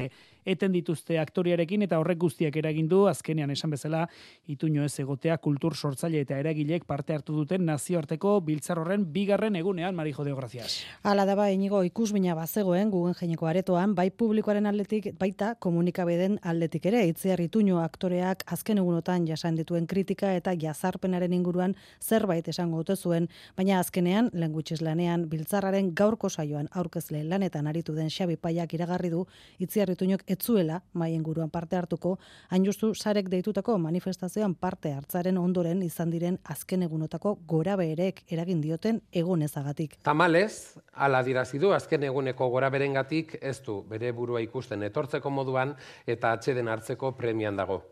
eten 0.44 0.78
dituzte 0.78 1.18
aktoriarekin 1.18 1.88
eta 1.88 1.98
horrek 1.98 2.22
guztiak 2.22 2.54
eragin 2.62 2.86
du, 2.86 3.08
azkenean 3.10 3.50
esan 3.50 3.74
bezala, 3.74 4.04
ituño 4.46 4.86
ez 4.86 4.94
egotea 5.02 5.38
kultur 5.38 5.74
sortzaile 5.74 6.22
eta 6.22 6.38
eragilek 6.38 6.86
parte 6.86 7.18
hartu 7.18 7.34
duten 7.34 7.66
nazioarteko 7.66 8.38
biltzar 8.46 8.78
horren 8.78 9.10
bigarren 9.10 9.58
egunean, 9.58 9.98
Marijo 9.98 10.22
de 10.22 10.38
Gracias. 10.38 10.84
Ala 11.02 11.26
da 11.26 11.34
ba, 11.34 11.50
inigo, 11.50 11.82
ikusmina 11.96 12.34
bazegoen 12.36 12.90
gugen 12.92 13.14
jaineko 13.16 13.46
aretoan, 13.48 13.94
bai 13.96 14.10
publikoaren 14.12 14.66
aldetik, 14.68 15.06
baita 15.16 15.54
komunikabeden 15.64 16.34
aldetik 16.44 16.84
ere, 16.90 16.98
itziar 17.08 17.40
ituño 17.40 17.78
aktoreak 17.80 18.42
azken 18.52 18.82
egunotan 18.82 19.24
jasan 19.24 19.56
dituen 19.56 19.86
kritika 19.88 20.34
eta 20.36 20.52
jazarpenaren 20.60 21.32
inguruan 21.32 21.72
zerbait 22.04 22.50
esango 22.52 22.82
dute 22.82 22.96
zuen, 23.00 23.30
baina 23.56 23.78
azkenean, 23.80 24.28
languages 24.34 24.82
lanean, 24.84 25.24
biltzarraren 25.30 25.88
gaurko 25.96 26.28
saioan 26.28 26.68
aurkezle 26.82 27.22
lanetan 27.24 27.66
aritu 27.72 27.94
den 27.96 28.12
Xabi 28.12 28.36
Paiak 28.36 28.76
iragarri 28.76 29.08
du, 29.14 29.24
itziar 29.58 29.88
ituñok 29.88 30.26
etzuela, 30.28 30.82
mai 30.92 31.14
inguruan 31.14 31.48
parte 31.48 31.80
hartuko, 31.80 32.18
hain 32.50 32.68
justu 32.68 32.92
sarek 32.92 33.32
deitutako 33.32 33.78
manifestazioan 33.78 34.52
parte 34.54 34.92
hartzaren 34.92 35.40
ondoren 35.40 35.80
izan 35.88 36.12
diren 36.12 36.36
azken 36.44 36.84
egunotako 36.90 37.38
gora 37.48 37.80
beherek 37.80 38.26
eragin 38.28 38.60
dioten 38.60 39.00
egunezagatik. 39.16 39.96
Tamalez, 40.04 40.76
ala 40.92 41.24
dirazidu, 41.24 41.72
azken 41.86 42.02
eguneko 42.02 42.48
gora 42.50 42.66
berengatik 42.74 43.36
ez 43.40 43.60
du 43.62 43.78
bere 43.86 44.10
burua 44.12 44.40
ikusten 44.42 44.82
etortzeko 44.82 45.30
moduan 45.30 45.76
eta 46.06 46.32
atxeden 46.34 46.66
hartzeko 46.68 47.12
premian 47.14 47.56
dago. 47.56 47.82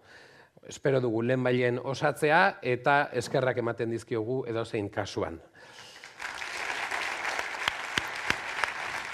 Espero 0.66 0.98
dugu 1.00 1.22
lehen 1.22 1.78
osatzea 1.78 2.59
eta 2.62 3.11
eskerrak 3.12 3.59
ematen 3.59 3.90
dizkiogu 3.90 4.44
edo 4.50 4.64
zein 4.64 4.88
kasuan. 4.90 5.38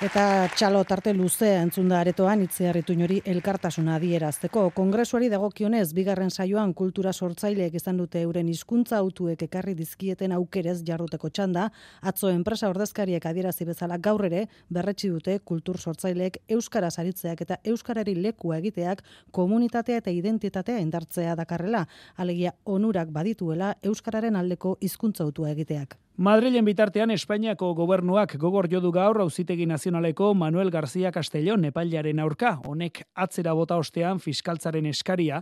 Eta 0.01 0.49
txalo 0.57 0.79
tarte 0.89 1.13
luzea 1.13 1.59
entzunda 1.61 1.99
aretoan 2.01 2.41
itziarritu 2.41 2.95
inori 2.95 3.19
elkartasuna 3.29 3.99
adierazteko. 3.99 4.63
Kongresuari 4.73 5.29
dagokionez, 5.29 5.91
bigarren 5.93 6.33
saioan 6.33 6.73
kultura 6.73 7.13
sortzaileek 7.13 7.77
izan 7.77 8.01
dute 8.01 8.23
euren 8.25 8.49
hizkuntza 8.49 8.97
autuek 8.97 9.45
ekarri 9.45 9.75
dizkieten 9.77 10.33
aukerez 10.33 10.79
jarruteko 10.89 11.29
txanda, 11.29 11.67
atzo 12.01 12.33
enpresa 12.33 12.73
ordezkariek 12.73 13.29
adierazi 13.29 13.69
bezala 13.69 14.01
gaur 14.01 14.25
ere 14.25 14.47
berretsi 14.73 15.13
dute 15.13 15.37
kultur 15.45 15.77
sortzaileek 15.77 16.41
euskara 16.49 16.89
saritzeak 16.89 17.45
eta 17.45 17.61
euskarari 17.69 18.17
lekua 18.17 18.57
egiteak 18.65 19.05
komunitatea 19.37 20.01
eta 20.01 20.17
identitatea 20.17 20.81
indartzea 20.81 21.37
dakarrela, 21.37 21.85
alegia 22.17 22.57
onurak 22.65 23.13
badituela 23.13 23.75
euskararen 23.85 24.41
aldeko 24.41 24.79
hizkuntza 24.81 25.29
autua 25.29 25.53
egiteak. 25.53 26.01
Madrilen 26.21 26.67
bitartean 26.69 27.09
Espainiako 27.15 27.71
gobernuak 27.79 28.35
gogor 28.43 28.67
jodu 28.69 28.91
gaur 28.93 29.23
auzitegi 29.23 29.65
nazionaleko 29.65 30.35
Manuel 30.37 30.69
García 30.71 31.09
Castellón 31.17 31.65
epailaren 31.65 32.21
aurka, 32.21 32.59
honek 32.69 33.01
atzera 33.15 33.55
bota 33.57 33.79
ostean 33.81 34.21
fiskaltzaren 34.21 34.91
eskaria, 34.91 35.39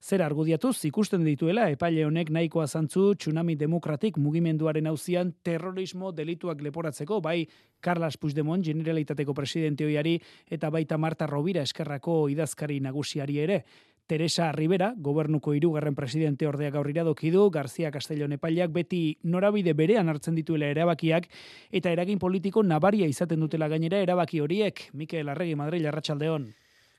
zer 0.00 0.22
argudiatuz 0.22 0.76
ikusten 0.86 1.24
dituela 1.26 1.66
epaile 1.74 2.06
honek 2.06 2.30
nahikoa 2.30 2.68
zantzu 2.68 3.16
tsunami 3.18 3.56
demokratik 3.58 4.22
mugimenduaren 4.22 4.86
auzian 4.86 5.34
terrorismo 5.42 6.12
delituak 6.12 6.62
leporatzeko, 6.62 7.18
bai 7.20 7.48
Carlos 7.80 8.16
Puigdemont 8.16 8.62
generalitateko 8.64 9.34
presidente 9.34 9.84
hoiari 9.84 10.14
eta 10.46 10.70
baita 10.70 10.96
Marta 10.96 11.26
Rovira 11.26 11.66
eskerrako 11.66 12.28
idazkari 12.30 12.78
nagusiari 12.80 13.42
ere. 13.42 13.64
Teresa 14.10 14.50
Rivera, 14.50 14.88
gobernuko 14.96 15.52
hirugarren 15.54 15.94
presidente 15.94 16.48
ordea 16.50 16.72
gaur 16.74 16.88
iradoki 16.90 17.30
du, 17.30 17.44
Garzia 17.54 17.92
Castellón 17.94 18.32
epailak 18.34 18.72
beti 18.74 19.02
norabide 19.22 19.70
berean 19.78 20.10
hartzen 20.10 20.34
dituela 20.34 20.66
erabakiak 20.66 21.28
eta 21.70 21.92
eragin 21.94 22.18
politiko 22.18 22.64
nabaria 22.66 23.06
izaten 23.06 23.38
dutela 23.46 23.68
gainera 23.70 24.00
erabaki 24.02 24.42
horiek. 24.42 24.88
Mikel 24.98 25.30
Arregi 25.30 25.54
Madrid 25.54 25.86
Arratsaldeon. 25.86 26.48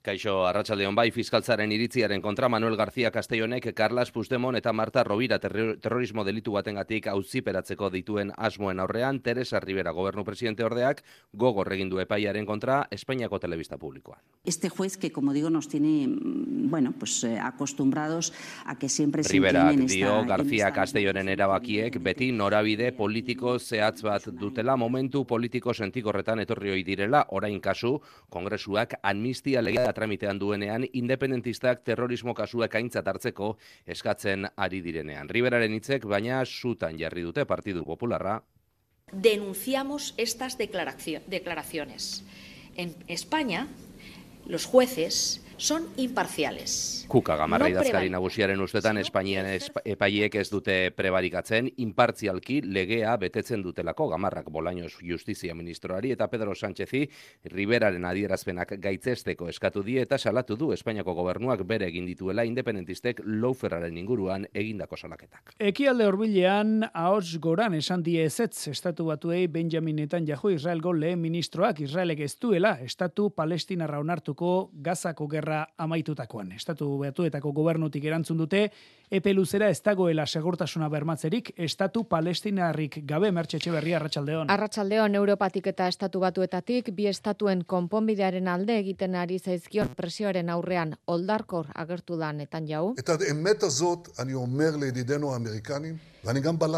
Kaixo 0.02 0.48
Arratsaldeon 0.50 0.96
bai 0.98 1.12
fiskaltzaren 1.14 1.72
iritziaren 1.76 2.24
kontra 2.26 2.48
Manuel 2.50 2.74
García 2.76 3.12
Castellonek 3.14 3.68
Carlos 3.78 4.10
Puigdemont 4.12 4.58
eta 4.58 4.74
Marta 4.74 5.04
Rovira 5.06 5.38
terrorismo 5.40 6.24
delitu 6.26 6.56
batengatik 6.56 7.06
auziperatzeko 7.12 7.92
dituen 7.94 8.32
asmoen 8.36 8.82
aurrean 8.82 9.20
Teresa 9.22 9.60
Rivera 9.62 9.92
gobernu 9.94 10.24
presidente 10.26 10.66
ordeak 10.66 11.04
gogor 11.34 11.70
egin 11.76 11.92
du 11.94 12.00
epaiaren 12.02 12.48
kontra 12.50 12.88
Espainiako 12.90 13.38
telebista 13.40 13.78
publikoan. 13.78 14.18
Este 14.44 14.70
juez 14.70 14.98
que 14.98 15.12
como 15.12 15.34
digo 15.34 15.52
nos 15.52 15.68
tiene 15.70 16.08
bueno, 16.72 16.94
pues 16.98 17.24
eh, 17.24 17.38
acostumbrados 17.38 18.34
a 18.66 18.80
que 18.80 18.90
siempre 18.90 19.24
se 19.24 19.34
Rivera 19.34 19.72
dio 19.72 20.26
García 20.26 20.72
Castellonen 20.72 21.30
erabakiek 21.30 22.02
beti 22.02 22.32
norabide 22.32 22.92
politiko 22.92 23.60
zehatz 23.60 24.02
bat 24.02 24.26
dutela. 24.26 24.76
Momentu 24.78 25.28
politiko 25.28 25.74
sentikorretan 25.74 26.40
etorri 26.40 26.82
direla. 26.84 27.28
Orain 27.30 27.60
kasu 27.60 28.00
kongresuak 28.30 28.96
amnistia 29.04 29.62
tramitean 29.94 30.40
duenean 30.40 30.86
independentistak 30.94 31.84
terrorismo 31.84 32.34
kasuak 32.34 32.76
aintzat 32.76 33.08
hartzeko 33.08 33.58
eskatzen 33.86 34.48
ari 34.56 34.82
direnean. 34.82 35.30
Riberaren 35.30 35.74
hitzek 35.74 36.06
baina 36.06 36.44
sutan 36.46 36.98
jarri 37.00 37.24
dute 37.28 37.46
Partidu 37.46 37.84
Popularra. 37.86 38.42
Denunciamos 39.12 40.14
estas 40.18 40.58
declaraciones. 40.58 42.24
En 42.76 42.96
España, 43.08 43.68
los 44.46 44.66
jueces 44.66 45.42
son 45.62 45.88
imparciales. 45.96 47.06
Kuka 47.08 47.36
gamarra 47.36 47.68
no 47.68 47.70
idazkari 47.76 48.10
nagusiaren 48.10 48.62
ustetan 48.64 48.98
Espainian 48.98 49.46
epaiek 49.86 50.36
ez 50.40 50.48
dute 50.50 50.76
prebarikatzen, 50.96 51.68
impartzialki 51.84 52.62
legea 52.64 53.14
betetzen 53.22 53.62
dutelako 53.62 54.08
gamarrak 54.10 54.48
bolainoz 54.50 54.94
justizia 55.06 55.54
ministroari 55.54 56.14
eta 56.16 56.30
Pedro 56.32 56.56
Sánchezi 56.56 57.04
Riberaren 57.52 58.08
adierazpenak 58.10 58.74
gaitzesteko 58.82 59.50
eskatu 59.52 59.84
die 59.84 60.02
eta 60.02 60.18
salatu 60.18 60.58
du 60.58 60.72
Espainiako 60.74 61.14
gobernuak 61.20 61.62
bere 61.68 61.92
egin 61.92 62.08
dituela 62.10 62.46
independentistek 62.48 63.22
louferraren 63.26 63.98
inguruan 63.98 64.48
egindako 64.54 64.98
salaketak. 64.98 65.54
Ekialde 65.60 66.08
horbilean 66.08 66.88
ahots 66.94 67.38
goran 67.44 67.76
esan 67.78 68.02
die 68.08 68.24
ezetz 68.24 68.70
estatu 68.72 69.12
batuei 69.12 69.46
Benjamin 69.48 70.02
Netanyahu 70.02 70.56
Israelgo 70.56 70.96
lehen 70.96 71.22
ministroak 71.22 71.84
Israelek 71.86 72.26
ez 72.26 72.34
duela 72.40 72.78
estatu 72.82 73.30
palestinarra 73.36 74.00
onartuko 74.00 74.72
gazako 74.74 75.28
gerra 75.28 75.51
amaitutakoan. 75.78 76.52
Estatu 76.58 76.88
beatuetako 77.02 77.52
gobernutik 77.58 78.06
erantzun 78.10 78.42
dute, 78.44 78.66
epe 79.12 79.34
luzera 79.34 79.68
ez 79.70 79.82
dagoela 79.84 80.26
segurtasuna 80.26 80.88
bermatzerik, 80.90 81.52
estatu 81.58 82.06
palestinarrik 82.08 83.02
gabe 83.08 83.32
mertxetxe 83.36 83.74
berria 83.74 83.98
arratsaldeon. 84.00 84.50
Arratsaldeon 84.54 85.18
Europatik 85.20 85.68
eta 85.74 85.90
estatu 85.92 86.22
batuetatik, 86.24 86.94
bi 86.96 87.10
estatuen 87.12 87.66
konponbidearen 87.68 88.48
alde 88.48 88.78
egiten 88.80 89.18
ari 89.20 89.40
zaizkion 89.40 89.92
presioaren 89.98 90.50
aurrean 90.50 90.96
oldarkor 91.08 91.68
agertu 91.76 92.18
da 92.18 92.32
netan 92.32 92.70
jau. 92.72 92.86
Eta 93.04 93.20
emet 93.28 93.68
azot, 93.68 94.14
ani 94.18 94.34
omer 94.40 94.80
lehidideno 94.80 95.36
amerikanin, 95.36 96.00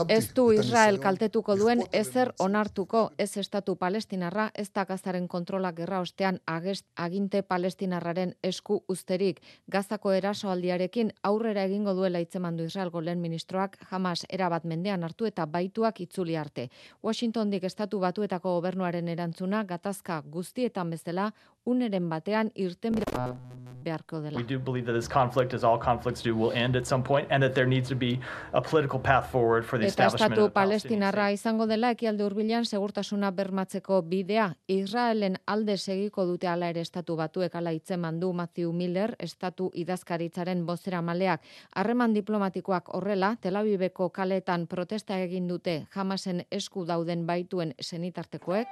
Ez 0.07 0.33
du 0.33 0.45
Israel 0.55 0.99
kaltetuko 1.03 1.57
duen 1.59 1.81
ezer 1.91 2.29
onartuko 2.39 3.01
ez 3.19 3.35
estatu 3.37 3.75
palestinarra 3.75 4.45
ez 4.55 4.69
da 4.71 4.85
gazaren 4.87 5.27
kontrola 5.27 5.73
gerra 5.75 5.99
ostean 5.99 6.39
agest, 6.47 6.85
aginte 6.95 7.41
palestinarraren 7.43 8.35
esku 8.41 8.83
usterik. 8.87 9.41
Gazako 9.67 10.13
erasoaldiarekin 10.15 11.11
aurrera 11.23 11.65
egingo 11.67 11.93
duela 11.93 12.22
itzemandu 12.23 12.67
Israelgo 12.69 13.01
lehen 13.01 13.21
ministroak 13.21 13.77
jamas 13.91 14.25
erabat 14.29 14.65
mendean 14.65 15.03
hartu 15.03 15.29
eta 15.29 15.45
baituak 15.45 16.01
itzuli 16.01 16.37
arte. 16.37 16.69
Washingtondik 17.03 17.63
estatu 17.63 17.99
batuetako 17.99 18.55
gobernuaren 18.57 19.07
erantzuna 19.07 19.63
gatazka 19.63 20.21
guztietan 20.25 20.89
bezala 20.89 21.31
uneren 21.65 22.09
batean 22.09 22.51
irten 22.55 22.95
beharko 23.83 24.21
dela. 24.21 24.37
We 24.37 24.43
do 24.43 24.59
believe 24.59 24.85
that 24.85 24.93
this 24.93 25.07
conflict 25.07 25.53
as 25.53 25.63
all 25.63 25.77
conflicts 25.77 26.21
do 26.21 26.35
will 26.35 26.51
end 26.51 26.75
at 26.75 26.85
some 26.87 27.03
point 27.03 27.27
and 27.29 27.43
that 27.43 27.53
there 27.53 27.67
needs 27.67 27.89
to 27.89 27.95
be 27.95 28.19
a 28.53 28.61
political 28.61 28.99
path 28.99 29.29
forward 29.31 29.65
for 29.65 29.77
the 29.79 29.85
establishment 29.85 30.37
of 30.37 30.53
Palestinarra 30.53 31.31
izango 31.31 31.67
dela 31.67 31.91
ekialde 31.95 32.23
hurbilan 32.23 32.65
segurtasuna 32.65 33.31
bermatzeko 33.31 34.01
bidea 34.01 34.53
Israelen 34.67 35.37
alde 35.45 35.77
segiko 35.77 36.25
dute 36.25 36.47
ala 36.47 36.69
ere 36.73 36.81
estatu 36.81 37.15
batuek 37.19 37.55
ala 37.55 37.73
hitzeman 37.75 38.19
du 38.19 38.33
Matthew 38.33 38.71
Miller 38.71 39.15
estatu 39.19 39.69
idazkaritzaren 39.73 40.65
bozera 40.65 41.01
maleak 41.01 41.41
harreman 41.75 42.12
diplomatikoak 42.15 42.93
horrela 42.95 43.35
Tel 43.41 43.55
Aviveko 43.55 44.09
kaletan 44.09 44.67
protesta 44.67 45.17
egin 45.17 45.47
dute 45.47 45.87
Hamasen 45.95 46.45
esku 46.51 46.87
dauden 46.87 47.27
baituen 47.27 47.73
senitartekoek 47.81 48.67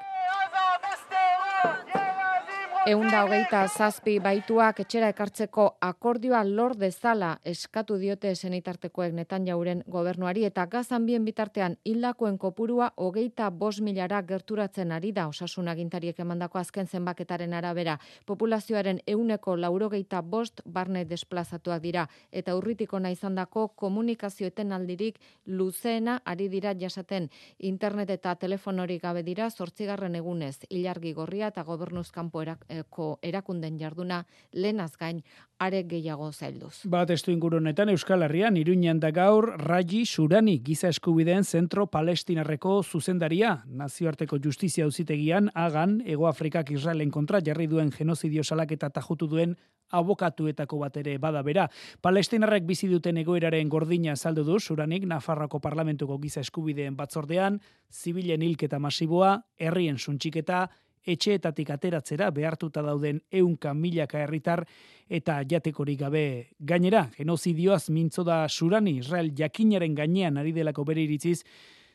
Eunda 2.90 3.20
hogeita 3.22 3.60
zazpi 3.70 4.16
baituak 4.18 4.80
etxera 4.82 5.12
ekartzeko 5.12 5.64
akordioa 5.86 6.40
lor 6.48 6.74
dezala 6.82 7.28
eskatu 7.46 8.00
diote 8.02 8.32
senitartekoek 8.34 9.12
netan 9.14 9.44
jauren 9.46 9.84
gobernuari 9.96 10.48
eta 10.48 10.66
gazan 10.66 11.06
bien 11.06 11.22
bitartean 11.28 11.76
hildakoen 11.86 12.40
kopurua 12.42 12.88
hogeita 12.98 13.52
bos 13.52 13.82
milara 13.86 14.24
gerturatzen 14.32 14.92
ari 14.92 15.12
da 15.12 15.28
osasun 15.28 15.68
agintariek 15.68 16.20
emandako 16.26 16.58
azken 16.58 16.88
zenbaketaren 16.88 17.54
arabera. 17.54 18.00
Populazioaren 18.26 19.04
euneko 19.06 19.56
laurogeita 19.56 20.24
bost 20.24 20.66
barne 20.66 21.06
desplazatuak 21.06 21.84
dira 21.84 22.08
eta 22.32 22.56
urritiko 22.58 23.00
naizandako 23.00 23.68
komunikazioeten 23.76 24.72
aldirik 24.72 25.22
luzeena 25.46 26.18
ari 26.26 26.50
dira 26.50 26.74
jasaten 26.74 27.30
internet 27.60 28.10
eta 28.10 28.34
telefonorik 28.36 29.04
gabe 29.04 29.22
dira 29.22 29.52
zortzigarren 29.52 30.16
egunez 30.16 30.66
ilargi 30.70 31.14
gorria 31.14 31.54
eta 31.54 31.62
gobernuzkanpo 31.62 32.42
ko 32.90 33.20
erakunden 33.22 33.78
jarduna 33.80 34.26
lehenaz 34.54 34.92
gain 35.00 35.24
are 35.60 35.84
gehiago 35.84 36.32
zailduz. 36.32 36.82
Bat 36.90 37.12
estu 37.14 37.32
ingurunetan 37.32 37.90
Euskal 37.94 38.24
Herrian 38.26 38.58
Iruñan 38.58 39.00
da 39.00 39.12
gaur 39.12 39.52
Raji 39.62 40.06
Surani 40.06 40.58
giza 40.66 40.90
eskubideen 40.90 41.44
zentro 41.44 41.86
palestinarreko 41.88 42.82
zuzendaria 42.84 43.58
nazioarteko 43.68 44.40
justizia 44.44 44.86
auzitegian 44.86 45.52
agan 45.54 46.02
Ego 46.06 46.28
Afrikak 46.28 46.72
Israelen 46.72 47.12
kontra 47.12 47.42
jarri 47.46 47.68
duen 47.68 47.92
genozidio 47.92 48.44
salaketa 48.44 48.90
tajutu 48.90 49.28
duen 49.28 49.56
abokatuetako 49.92 50.80
bat 50.80 50.98
ere 50.98 51.18
bada 51.20 51.42
bera. 51.44 51.68
Palestinarrek 52.02 52.66
bizi 52.68 52.88
duten 52.92 53.20
egoeraren 53.22 53.70
gordina 53.70 54.16
saldu 54.16 54.46
du 54.48 54.60
Suranik 54.60 55.06
Nafarroko 55.06 55.60
parlamentuko 55.60 56.18
giza 56.24 56.42
eskubideen 56.42 56.96
batzordean 56.96 57.60
zibilen 57.92 58.42
hilketa 58.42 58.80
masiboa, 58.80 59.42
herrien 59.60 60.00
suntxiketa 60.00 60.70
etxeetatik 61.06 61.70
ateratzera 61.70 62.30
behartuta 62.32 62.82
dauden 62.82 63.22
eunka 63.32 63.74
milaka 63.74 64.20
herritar 64.24 64.66
eta 65.10 65.42
jatekorik 65.50 66.00
gabe 66.00 66.26
gainera, 66.60 67.10
genozidioaz 67.18 67.90
mintzo 67.90 68.24
da 68.24 68.48
surani 68.50 68.98
Israel 69.00 69.32
jakinaren 69.38 69.96
gainean 69.96 70.38
ari 70.38 70.52
delako 70.52 70.86
bere 70.86 71.04
iritziz, 71.04 71.42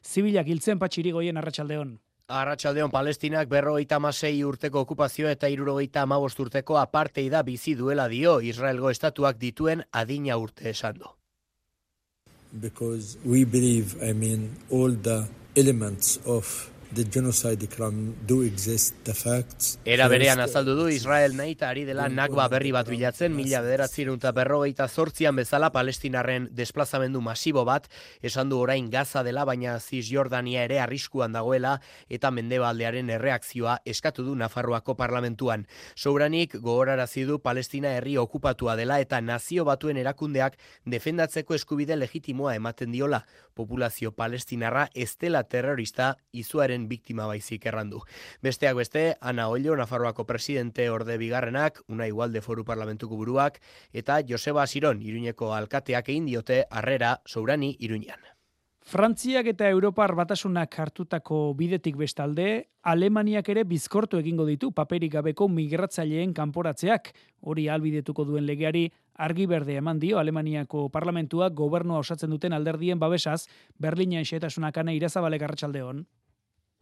zibilak 0.04 0.48
hiltzen 0.48 0.78
patxiri 0.78 1.12
goien 1.12 1.36
arratsaldeon. 1.36 1.96
Arratxaldeon 2.26 2.90
Palestinak 2.90 3.46
berrogeita 3.48 4.00
masei 4.02 4.42
urteko 4.42 4.80
okupazio 4.82 5.28
eta 5.30 5.46
irurogeita 5.46 6.02
amabost 6.02 6.40
urteko 6.42 6.78
apartei 6.80 7.28
da 7.30 7.44
bizi 7.46 7.76
duela 7.78 8.08
dio 8.10 8.40
Israelgo 8.40 8.90
estatuak 8.90 9.38
dituen 9.38 9.84
adina 9.92 10.36
urte 10.36 10.68
esando. 10.70 11.14
Because 12.52 13.18
we 13.24 13.44
believe, 13.44 13.94
I 14.02 14.12
mean, 14.12 14.56
all 14.70 14.96
the 15.02 15.28
elements 15.54 16.18
of 16.24 16.70
the 16.94 17.04
genocide 17.04 17.68
crime 17.68 18.14
do 18.26 18.42
exist, 18.42 18.94
the 19.04 19.14
facts. 19.14 19.78
Era 19.84 20.08
berean 20.08 20.40
azaldu 20.40 20.74
du 20.74 20.88
Israel 20.88 21.36
nahi 21.36 21.56
ari 21.60 21.84
dela 21.84 22.08
nakba 22.08 22.48
berri 22.48 22.72
bat 22.72 22.88
bilatzen, 22.88 23.34
mila 23.34 23.60
bederatzerun 23.62 24.18
eta 24.18 24.32
berrogeita 24.32 24.88
zortzian 24.88 25.36
bezala 25.36 25.70
palestinarren 25.72 26.48
desplazamendu 26.52 27.20
masibo 27.20 27.64
bat, 27.64 27.88
esan 28.22 28.48
du 28.48 28.58
orain 28.58 28.90
gaza 28.90 29.22
dela, 29.22 29.44
baina 29.44 29.78
Cisjordania 29.80 30.64
ere 30.64 30.80
arriskuan 30.80 31.32
dagoela 31.32 31.80
eta 32.08 32.30
mendebaldearen 32.30 33.10
erreakzioa 33.10 33.78
eskatu 33.84 34.24
du 34.24 34.36
Nafarroako 34.36 34.96
parlamentuan. 34.96 35.66
Souranik 35.94 36.56
gogorarazi 36.60 37.24
du 37.24 37.40
Palestina 37.40 37.96
herri 37.96 38.16
okupatua 38.18 38.76
dela 38.76 39.00
eta 39.00 39.20
nazio 39.20 39.64
batuen 39.64 39.96
erakundeak 39.96 40.58
defendatzeko 40.84 41.54
eskubide 41.54 41.96
legitimoa 41.96 42.54
ematen 42.54 42.92
diola. 42.92 43.24
Populazio 43.54 44.12
palestinarra 44.12 44.88
estela 44.94 45.42
terrorista 45.48 46.16
izuaren 46.32 46.75
biktima 46.84 47.26
baizik 47.26 47.64
errandu. 47.72 48.04
Besteak 48.44 48.76
beste, 48.76 49.06
Ana 49.32 49.48
Ollo, 49.48 49.74
Nafarroako 49.80 50.28
presidente 50.28 50.90
orde 50.90 51.16
bigarrenak, 51.16 51.80
una 51.88 52.06
igualde 52.06 52.44
foru 52.44 52.68
parlamentuko 52.68 53.16
buruak, 53.16 53.60
eta 53.92 54.20
Joseba 54.28 54.66
Siron, 54.66 55.00
Iruñeko 55.00 55.54
alkateak 55.56 56.12
egin 56.12 56.28
diote 56.28 56.64
harrera 56.70 57.20
sourani 57.24 57.76
Iruñan. 57.80 58.36
Frantziak 58.86 59.48
eta 59.50 59.66
Europar 59.66 60.12
batasunak 60.14 60.76
hartutako 60.78 61.38
bidetik 61.58 61.96
bestalde, 61.98 62.68
Alemaniak 62.86 63.48
ere 63.50 63.64
bizkortu 63.66 64.20
egingo 64.20 64.44
ditu 64.46 64.68
paperik 64.70 65.10
gabeko 65.16 65.48
migratzaileen 65.50 66.30
kanporatzeak. 66.36 67.10
Hori 67.42 67.64
albidetuko 67.66 68.22
duen 68.28 68.46
legeari 68.46 68.84
argi 69.26 69.48
berde 69.50 69.74
eman 69.80 69.98
dio 69.98 70.20
Alemaniako 70.20 70.84
parlamentuak 70.94 71.56
gobernua 71.58 71.98
osatzen 71.98 72.30
duten 72.30 72.54
alderdien 72.54 73.02
babesaz, 73.02 73.48
Berlinen 73.76 74.22
xetasunak 74.22 74.78
ane 74.78 74.94
irazabalek 74.94 75.42
arratsaldeon. 75.42 76.06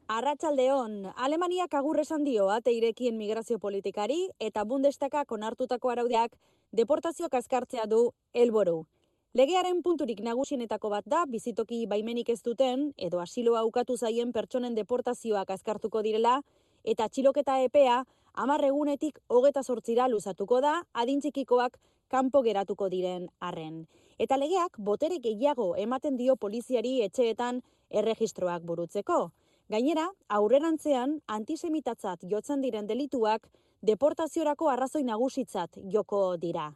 Arratsaldeon, 0.07 1.15
Alemaniak 1.17 1.73
agur 1.75 1.97
esan 1.99 2.27
dio 2.27 2.51
ate 2.53 2.73
irekien 2.77 3.17
migrazio 3.17 3.57
politikari 3.59 4.29
eta 4.39 4.65
Bundestagak 4.69 5.31
onartutako 5.33 5.89
araudeak 5.89 6.35
deportazioak 6.77 7.33
azkartzea 7.39 7.87
du 7.89 8.11
helburu. 8.35 8.85
Legearen 9.33 9.81
punturik 9.83 10.19
nagusienetako 10.21 10.91
bat 10.93 11.07
da 11.09 11.25
bizitoki 11.25 11.87
baimenik 11.87 12.29
ez 12.29 12.43
duten 12.45 12.91
edo 12.99 13.23
asiloa 13.23 13.63
ukatu 13.65 13.97
zaien 13.97 14.33
pertsonen 14.33 14.75
deportazioak 14.77 15.51
azkartuko 15.51 16.03
direla 16.03 16.43
eta 16.85 17.09
txiloketa 17.09 17.57
epea 17.65 18.03
hamar 18.35 18.65
egunetik 18.65 19.23
hogeta 19.29 19.63
sortzira 19.63 20.09
luzatuko 20.09 20.61
da 20.61 20.83
adintzikikoak 20.93 21.79
kanpo 22.09 22.43
geratuko 22.43 22.91
diren 22.91 23.31
arren. 23.41 23.87
Eta 24.19 24.37
legeak 24.37 24.77
botere 24.77 25.17
gehiago 25.19 25.75
ematen 25.77 26.21
dio 26.21 26.37
poliziari 26.37 27.01
etxeetan 27.09 27.63
erregistroak 27.89 28.63
burutzeko. 28.69 29.33
Gainera, 29.73 30.11
aurrerantzean 30.29 31.15
antisemitatzat 31.35 32.27
jotzen 32.29 32.61
diren 32.61 32.85
delituak 32.87 33.47
deportaziorako 33.81 34.69
arrazoi 34.69 35.01
nagusitzat 35.09 35.79
joko 35.95 36.37
dira. 36.43 36.67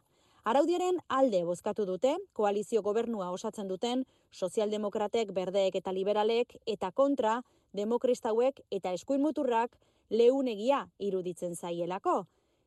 Araudiaren 0.49 0.97
alde 1.07 1.43
bozkatu 1.45 1.85
dute, 1.85 2.15
koalizio 2.33 2.81
gobernua 2.81 3.27
osatzen 3.29 3.67
duten, 3.69 4.01
sozialdemokratek, 4.31 5.29
berdeek 5.37 5.77
eta 5.77 5.93
liberalek, 5.93 6.55
eta 6.65 6.89
kontra, 6.91 7.43
demokristauek 7.77 8.63
eta 8.71 8.95
eskuin 8.97 9.21
muturrak 9.21 9.77
leunegia 10.09 10.87
iruditzen 10.97 11.53
zaielako. 11.55 12.23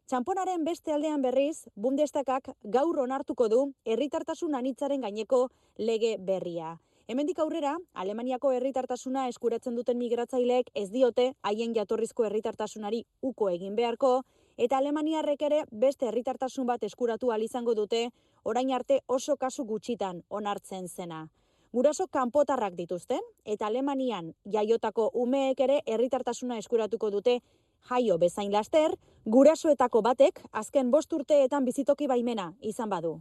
Txamponaren 0.06 0.62
beste 0.62 0.94
aldean 0.94 1.22
berriz, 1.22 1.66
bundestakak 1.74 2.54
gaur 2.62 3.02
onartuko 3.08 3.48
du 3.48 3.60
herritartasun 3.84 4.54
anitzaren 4.54 5.02
gaineko 5.02 5.48
lege 5.78 6.14
berria. 6.18 6.76
Hemendik 7.08 7.38
aurrera, 7.42 7.72
Alemaniako 7.98 8.52
herritartasuna 8.54 9.24
eskuratzen 9.28 9.74
duten 9.74 9.98
migratzaileek 9.98 10.68
ez 10.78 10.88
diote 10.92 11.32
haien 11.42 11.74
jatorrizko 11.74 12.24
herritartasunari 12.28 13.02
uko 13.20 13.48
egin 13.50 13.74
beharko 13.74 14.22
eta 14.56 14.78
Alemaniarrek 14.78 15.42
ere 15.42 15.64
beste 15.72 16.06
herritartasun 16.06 16.66
bat 16.66 16.82
eskuratu 16.82 17.32
izango 17.40 17.74
dute 17.74 18.10
orain 18.44 18.72
arte 18.72 19.00
oso 19.08 19.36
kasu 19.36 19.64
gutxitan 19.64 20.22
onartzen 20.30 20.88
zena. 20.88 21.28
Guraso 21.72 22.06
kanpotarrak 22.06 22.74
dituzten 22.74 23.20
eta 23.44 23.66
Alemanian 23.66 24.32
jaiotako 24.44 25.10
umeek 25.14 25.60
ere 25.60 25.80
herritartasuna 25.86 26.58
eskuratuko 26.58 27.10
dute 27.10 27.40
jaio 27.90 28.18
bezain 28.18 28.52
laster, 28.52 28.94
gurasoetako 29.24 30.02
batek 30.02 30.40
azken 30.52 30.90
bost 30.90 31.12
urteetan 31.12 31.64
bizitoki 31.64 32.06
baimena 32.06 32.52
izan 32.60 32.88
badu. 32.88 33.18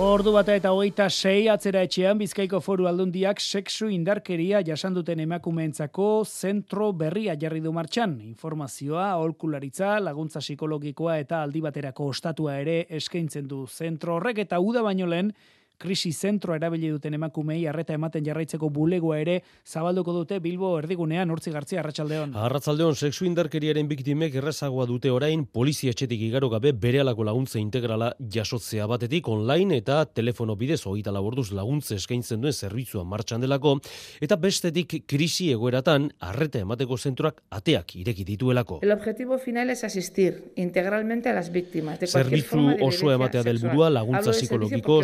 Ordu 0.00 0.32
bata 0.32 0.54
eta 0.56 0.70
hogeita 0.72 1.04
sei 1.12 1.50
atzera 1.52 1.82
etxean 1.84 2.16
Bizkaiko 2.16 2.62
foru 2.64 2.86
aldundiak 2.88 3.42
sexu 3.44 3.90
indarkeria 3.92 4.62
jasanduten 4.64 5.20
emakumeentzako 5.20 6.06
zentro 6.24 6.86
berria 6.96 7.34
jarri 7.36 7.60
du 7.60 7.74
martxan. 7.76 8.14
Informazioa, 8.24 9.10
aholkularitza, 9.18 9.98
laguntza 10.00 10.40
psikologikoa 10.40 11.18
eta 11.20 11.42
aldi 11.44 11.60
baterako 11.60 12.08
ostatua 12.08 12.56
ere 12.62 12.86
eskaintzen 12.88 13.44
du 13.46 13.66
zentro 13.66 14.16
horrek 14.16 14.40
eta 14.46 14.62
uda 14.64 14.80
baino 14.80 15.10
lehen 15.12 15.34
krisi 15.82 16.12
zentro 16.12 16.54
erabili 16.54 16.90
duten 16.92 17.16
emakumei 17.18 17.60
arreta 17.66 17.96
ematen 17.98 18.24
jarraitzeko 18.24 18.68
bulegoa 18.70 19.18
ere 19.18 19.40
zabalduko 19.66 20.14
dute 20.14 20.38
Bilbo 20.44 20.70
erdigunean 20.78 21.30
urtzi 21.34 21.50
gartzia 21.54 21.80
arratsaldeon. 21.82 22.36
Arratsaldeon 22.38 22.94
sexu 22.94 23.26
indarkeriaren 23.26 23.88
biktimek 23.90 24.36
errezagoa 24.38 24.86
dute 24.86 25.10
orain 25.10 25.44
polizia 25.58 25.90
etxetik 25.90 26.22
igaro 26.28 26.50
gabe 26.52 26.72
berehalako 26.84 27.26
laguntza 27.26 27.58
integrala 27.58 28.12
jasotzea 28.36 28.86
batetik 28.90 29.28
online 29.28 29.80
eta 29.82 30.04
telefono 30.06 30.56
bidez 30.60 30.80
hogeita 30.86 31.14
laborduz 31.14 31.50
laguntza 31.58 31.96
eskaintzen 31.98 32.40
duen 32.44 32.54
zerbitzua 32.54 33.02
martxan 33.04 33.42
delako 33.42 33.74
eta 34.22 34.38
bestetik 34.38 35.00
krisi 35.10 35.50
egoeratan 35.56 36.10
arreta 36.30 36.62
emateko 36.62 36.96
zentroak 36.98 37.42
ateak 37.50 37.96
ireki 38.04 38.28
dituelako. 38.30 38.80
El 38.82 38.94
objetivo 38.94 39.38
final 39.38 39.70
es 39.70 39.82
asistir 39.84 40.52
integralmente 40.56 41.28
a 41.28 41.34
las 41.34 41.50
víctimas 41.50 41.98
de 41.98 42.06
cualquier 42.06 42.42
forma 42.42 42.74
de 42.74 42.86
oso 42.86 43.10
ematea 43.10 43.42
del 43.42 43.58
burua 43.58 43.90
laguntza 43.90 44.30
psikologiko, 44.30 45.02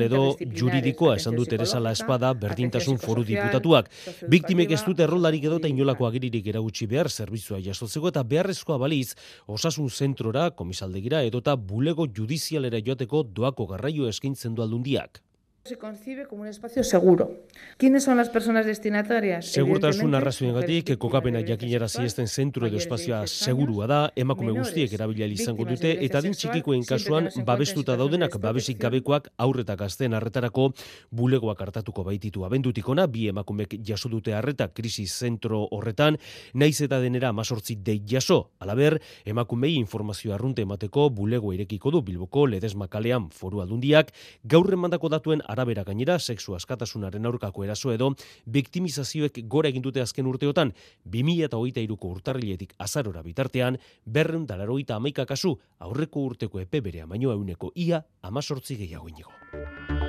psikosozial 0.00 0.46
edo 0.46 0.56
juridikoa 0.56 1.16
esan 1.16 1.36
dut 1.36 1.48
Teresa 1.50 1.80
La 1.80 1.92
Espada 1.92 2.32
berdintasun 2.34 2.98
foru 2.98 3.24
diputatuak. 3.24 3.90
Biktimek 4.28 4.72
ez 4.72 4.82
dute 4.86 5.04
erroldarik 5.04 5.44
edo 5.44 5.60
inolako 5.66 6.06
agiririk 6.06 6.46
eragutsi 6.46 6.86
behar 6.86 7.10
zerbitzua 7.10 7.60
jasotzeko 7.60 8.08
eta 8.08 8.22
beharrezkoa 8.22 8.78
baliz 8.78 9.14
osasun 9.46 9.90
zentrora, 9.90 10.50
komisaldegira 10.50 11.22
edota 11.22 11.56
bulego 11.56 12.06
judizialera 12.06 12.80
joateko 12.80 13.22
doako 13.22 13.66
garraio 13.66 14.08
eskaintzen 14.08 14.54
du 14.54 14.62
aldundiak 14.62 15.20
se 15.64 15.76
concibe 15.76 16.26
como 16.26 16.42
un 16.42 16.48
espacio 16.48 16.82
seguro. 16.82 17.44
¿Quiénes 17.76 18.04
son 18.04 18.16
las 18.16 18.30
personas 18.30 18.64
destinatarias? 18.64 19.44
Segurtasun 19.44 20.14
arrazoengatik 20.14 20.96
kokapena 20.96 21.42
jakinera 21.46 21.86
ziesten 21.86 22.28
zentro 22.28 22.66
edo 22.66 22.78
espazioa 22.78 23.26
segurua 23.26 23.86
da, 23.86 23.98
emakume 24.16 24.54
guztiek 24.56 24.92
erabila 24.96 25.26
izango 25.28 25.66
dute 25.68 25.92
eta 26.06 26.22
din 26.24 26.32
txikikoen 26.32 26.86
kasuan 26.88 27.28
babestuta 27.44 27.98
daudenak 28.00 28.38
babesik 28.40 28.78
gabekoak 28.80 29.28
aurreta 29.36 29.76
gazten 29.76 30.16
arretarako 30.16 30.70
bulegoak 31.10 31.60
hartatuko 31.60 32.06
baititu 32.08 32.46
abendutik 32.48 32.88
ona, 32.88 33.06
bi 33.06 33.28
emakumek 33.28 33.76
jaso 33.84 34.08
dute 34.08 34.32
arreta 34.32 34.70
krisi 34.72 35.04
zentro 35.06 35.66
horretan, 35.76 36.16
naiz 36.54 36.80
eta 36.80 37.02
denera 37.04 37.34
masortzi 37.36 37.76
dei 37.76 38.00
jaso. 38.00 38.50
Alaber, 38.60 38.96
emakumei 39.26 39.74
informazioa 39.76 40.38
arrunte 40.38 40.64
emateko 40.64 41.10
bulego 41.10 41.52
irekiko 41.52 41.92
du 41.92 42.00
Bilboko 42.00 42.46
Ledesmakalean 42.46 43.28
foru 43.28 43.60
aldundiak, 43.60 44.14
gaurren 44.42 44.80
mandako 44.80 45.12
datuen 45.12 45.44
arabera 45.52 45.84
gainera 45.84 46.18
sexu 46.18 46.54
askatasunaren 46.54 47.26
aurkako 47.26 47.64
eraso 47.66 47.92
edo 47.92 48.12
biktimizazioek 48.46 49.42
gora 49.48 49.68
egin 49.72 49.82
dute 49.82 50.02
azken 50.02 50.26
urteotan 50.30 50.72
2023ko 51.16 52.12
urtarriletik 52.16 52.74
azarora 52.78 53.22
bitartean 53.26 53.78
berrehun 54.06 54.44
eta 54.48 54.56
laurogeita 54.56 55.26
kasu 55.26 55.56
aurreko 55.78 56.26
urteko 56.32 56.60
epe 56.60 56.80
berea 56.80 57.06
baino 57.06 57.32
ehuneko 57.32 57.72
ia 57.74 58.04
18 58.22 58.76
gehiago 58.76 59.08
inigo. 59.08 59.99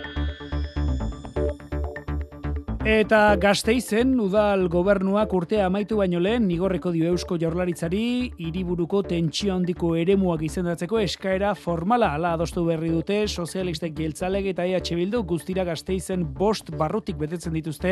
Eta 2.82 3.36
gazteizen, 3.38 4.16
udal 4.18 4.64
gobernuak 4.74 5.30
urtea 5.38 5.68
amaitu 5.68 6.00
baino 6.00 6.18
lehen, 6.18 6.48
nigorreko 6.50 6.90
dio 6.90 7.12
eusko 7.12 7.36
jaurlaritzari, 7.38 8.32
hiriburuko 8.42 9.04
tentsio 9.06 9.52
handiko 9.54 9.92
eremuak 10.02 10.42
izendatzeko 10.48 10.98
eskaera 10.98 11.52
formala 11.54 12.10
ala 12.18 12.32
adostu 12.34 12.64
berri 12.66 12.90
dute, 12.90 13.20
sozialistek 13.28 13.94
jeltzalek 14.00 14.48
eta 14.56 14.66
EH 14.66 14.98
Bildu 14.98 15.22
guztira 15.30 15.62
gazteizen 15.68 16.24
bost 16.40 16.72
barrutik 16.80 17.20
betetzen 17.22 17.54
dituzte, 17.54 17.92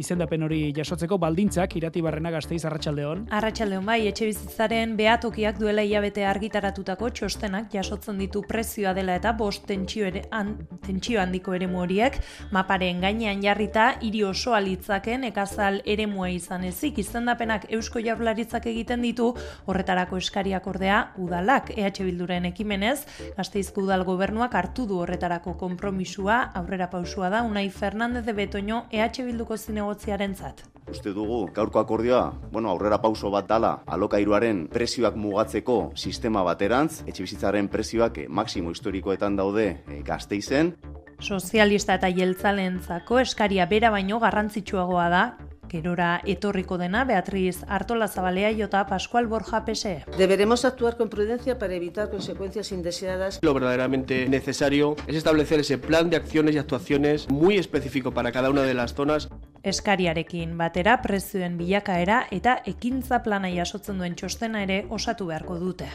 izendapen 0.00 0.48
hori 0.48 0.62
jasotzeko 0.78 1.20
baldintzak, 1.20 1.76
irati 1.76 2.00
barrena 2.00 2.32
gazteiz, 2.32 2.62
arratsaldeon. 2.64 3.26
Arratxaldeon 3.36 3.84
bai, 3.84 3.98
etxe 4.08 4.30
bizitzaren 4.30 4.96
behatokiak 4.96 5.60
duela 5.60 5.84
hilabete 5.84 6.24
argitaratutako 6.24 7.12
txostenak 7.20 7.68
jasotzen 7.76 8.24
ditu 8.24 8.40
prezioa 8.48 8.96
dela 8.96 9.20
eta 9.20 9.36
bost 9.36 9.68
tentsio, 9.68 10.08
ere, 10.08 10.24
an, 10.32 10.56
tentsio 10.88 11.20
handiko 11.20 11.52
eremu 11.52 11.84
horiek, 11.84 12.16
maparen 12.50 13.04
gainean 13.04 13.44
jarrita, 13.44 13.92
hiri 14.00 14.21
Euskadi 14.22 14.38
oso 14.38 14.54
alitzaken 14.54 15.24
ekazal 15.26 15.80
eremua 15.84 16.28
izan 16.30 16.64
ezik 16.64 16.98
izendapenak 17.02 17.64
Eusko 17.74 17.98
Jaurlaritzak 17.98 18.66
egiten 18.70 19.02
ditu, 19.02 19.32
horretarako 19.66 20.20
eskariak 20.22 20.66
ordea 20.66 21.12
udalak 21.18 21.72
EH 21.74 22.04
Bilduren 22.04 22.46
ekimenez, 22.46 23.06
Gasteizko 23.36 23.82
udal 23.82 24.04
gobernuak 24.04 24.54
hartu 24.54 24.86
du 24.86 25.00
horretarako 25.02 25.56
konpromisua, 25.58 26.52
aurrera 26.54 26.88
pausua 26.90 27.30
da 27.30 27.42
Unai 27.42 27.68
Fernandez 27.70 28.24
de 28.24 28.32
Betoño 28.32 28.84
EH 28.92 29.24
Bilduko 29.24 29.56
zinegotziarentzat. 29.56 30.62
Uste 30.90 31.12
dugu, 31.14 31.46
gaurko 31.54 31.80
akordioa, 31.80 32.32
bueno, 32.52 32.70
aurrera 32.70 33.00
pauso 33.02 33.30
bat 33.30 33.46
dala, 33.48 33.80
alokairuaren 33.86 34.66
presioak 34.70 35.16
mugatzeko 35.16 35.92
sistema 35.96 36.42
baterantz, 36.42 37.02
etxe 37.06 37.22
bizitzaren 37.22 37.70
presioak 37.70 38.18
eh, 38.18 38.28
maksimo 38.28 38.70
historikoetan 38.70 39.38
daude 39.38 39.68
eh, 39.86 40.02
gazteizen. 40.06 40.76
Sozialista 41.22 41.94
eta 41.94 42.10
jeltzalentzako 42.10 43.20
eskaria 43.22 43.66
bera 43.70 43.92
baino 43.94 44.18
garrantzitsuagoa 44.18 45.08
da, 45.12 45.22
gerora 45.70 46.20
etorriko 46.28 46.76
dena 46.80 47.04
Beatriz 47.08 47.62
Artola 47.68 48.08
Zabalea 48.08 48.50
jota 48.58 48.82
Pascual 48.86 49.28
Borja 49.30 49.64
PSE. 49.64 50.04
Deberemos 50.18 50.64
actuar 50.64 50.96
con 50.96 51.08
prudencia 51.08 51.58
para 51.58 51.74
evitar 51.74 52.10
consecuencias 52.10 52.72
indeseadas. 52.72 53.38
Lo 53.40 53.54
verdaderamente 53.54 54.28
necesario 54.28 54.96
es 55.06 55.16
establecer 55.16 55.60
ese 55.60 55.78
plan 55.78 56.10
de 56.10 56.16
acciones 56.16 56.56
y 56.56 56.58
actuaciones 56.58 57.30
muy 57.30 57.56
específico 57.56 58.12
para 58.12 58.32
cada 58.32 58.50
una 58.50 58.62
de 58.62 58.74
las 58.74 58.94
zonas. 58.94 59.28
Eskariarekin 59.62 60.58
batera 60.58 61.00
prezioen 61.02 61.56
bilakaera 61.56 62.26
eta 62.30 62.58
ekintza 62.66 63.22
plana 63.22 63.48
jasotzen 63.54 64.02
duen 64.02 64.18
txostena 64.18 64.64
ere 64.66 64.82
osatu 64.90 65.30
beharko 65.30 65.60
dute. 65.62 65.86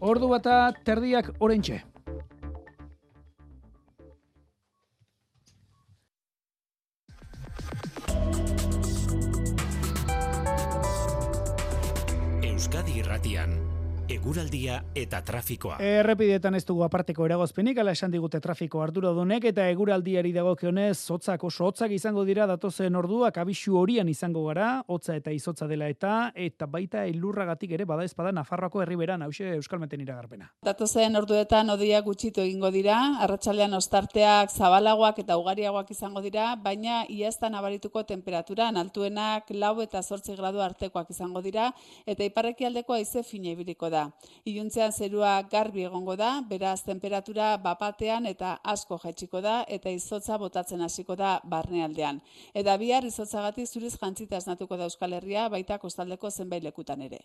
Ordu 0.00 0.28
bata 0.34 0.74
terdiak 0.82 1.30
orentxe. 1.38 1.84
Eguraldia 14.62 14.82
eta 14.94 15.20
trafikoa. 15.22 15.76
Errepidetan 15.82 16.54
ez 16.54 16.64
dugu 16.66 16.84
aparteko 16.84 17.26
eragozpenik, 17.26 17.78
ala 17.78 17.92
esan 17.92 18.10
digute 18.10 18.40
trafiko 18.40 18.82
arduradunek 18.82 19.44
eta 19.50 19.68
eguraldiari 19.70 20.32
dagokionez 20.32 21.10
hotzak 21.10 21.42
oso 21.44 21.66
hotzak 21.66 21.90
izango 21.92 22.24
dira 22.24 22.46
datozen 22.46 22.94
orduak 22.96 23.38
abisu 23.38 23.76
horian 23.78 24.08
izango 24.08 24.44
gara, 24.46 24.82
hotza 24.86 25.16
eta 25.16 25.32
izotza 25.32 25.66
dela 25.66 25.88
eta 25.88 26.32
eta 26.34 26.66
baita 26.66 27.04
elurragatik 27.06 27.72
ere 27.72 27.84
bada 27.84 28.04
ezpada 28.04 28.32
Nafarroako 28.32 28.82
herriberan 28.82 29.22
hause 29.22 29.54
Euskalmeten 29.56 30.00
iragarpena. 30.00 30.50
Datozen 30.62 31.16
orduetan 31.16 31.70
odia 31.70 32.00
gutxitu 32.02 32.42
egingo 32.42 32.70
dira, 32.70 32.98
arratsalean 33.22 33.74
ostarteak 33.74 34.50
zabalagoak 34.50 35.18
eta 35.24 35.36
ugariagoak 35.38 35.90
izango 35.90 36.22
dira, 36.22 36.54
baina 36.56 37.04
iaztan 37.08 37.54
abarituko 37.54 38.04
temperaturan 38.04 38.76
altuenak 38.76 39.50
lau 39.50 39.80
eta 39.82 40.02
zortzi 40.02 40.36
gradu 40.36 40.60
artekoak 40.60 41.10
izango 41.10 41.42
dira, 41.42 41.72
eta 42.06 42.24
iparrekialdeko 42.24 42.94
aize 42.94 43.22
fine 43.22 43.52
ibiliko 43.56 43.90
da. 43.90 44.08
Iluntzean 44.52 44.92
zerua 44.92 45.32
garbi 45.52 45.84
egongo 45.88 46.16
da, 46.20 46.30
beraz 46.48 46.82
temperatura 46.88 47.52
bapatean 47.66 48.28
eta 48.30 48.50
asko 48.74 48.98
jaitsiko 49.04 49.40
da 49.46 49.54
eta 49.76 49.94
izotza 49.98 50.36
botatzen 50.42 50.84
hasiko 50.86 51.16
da 51.16 51.38
barnealdean. 51.54 52.20
Eta 52.62 52.76
bihar 52.82 53.08
izotzagatik 53.08 53.70
zuriz 53.70 53.94
jantzita 53.96 54.42
esnatuko 54.42 54.76
da 54.76 54.90
Euskal 54.90 55.16
Herria 55.20 55.48
baita 55.56 55.78
kostaldeko 55.86 56.30
zenbait 56.30 56.68
lekutan 56.68 57.08
ere. 57.08 57.22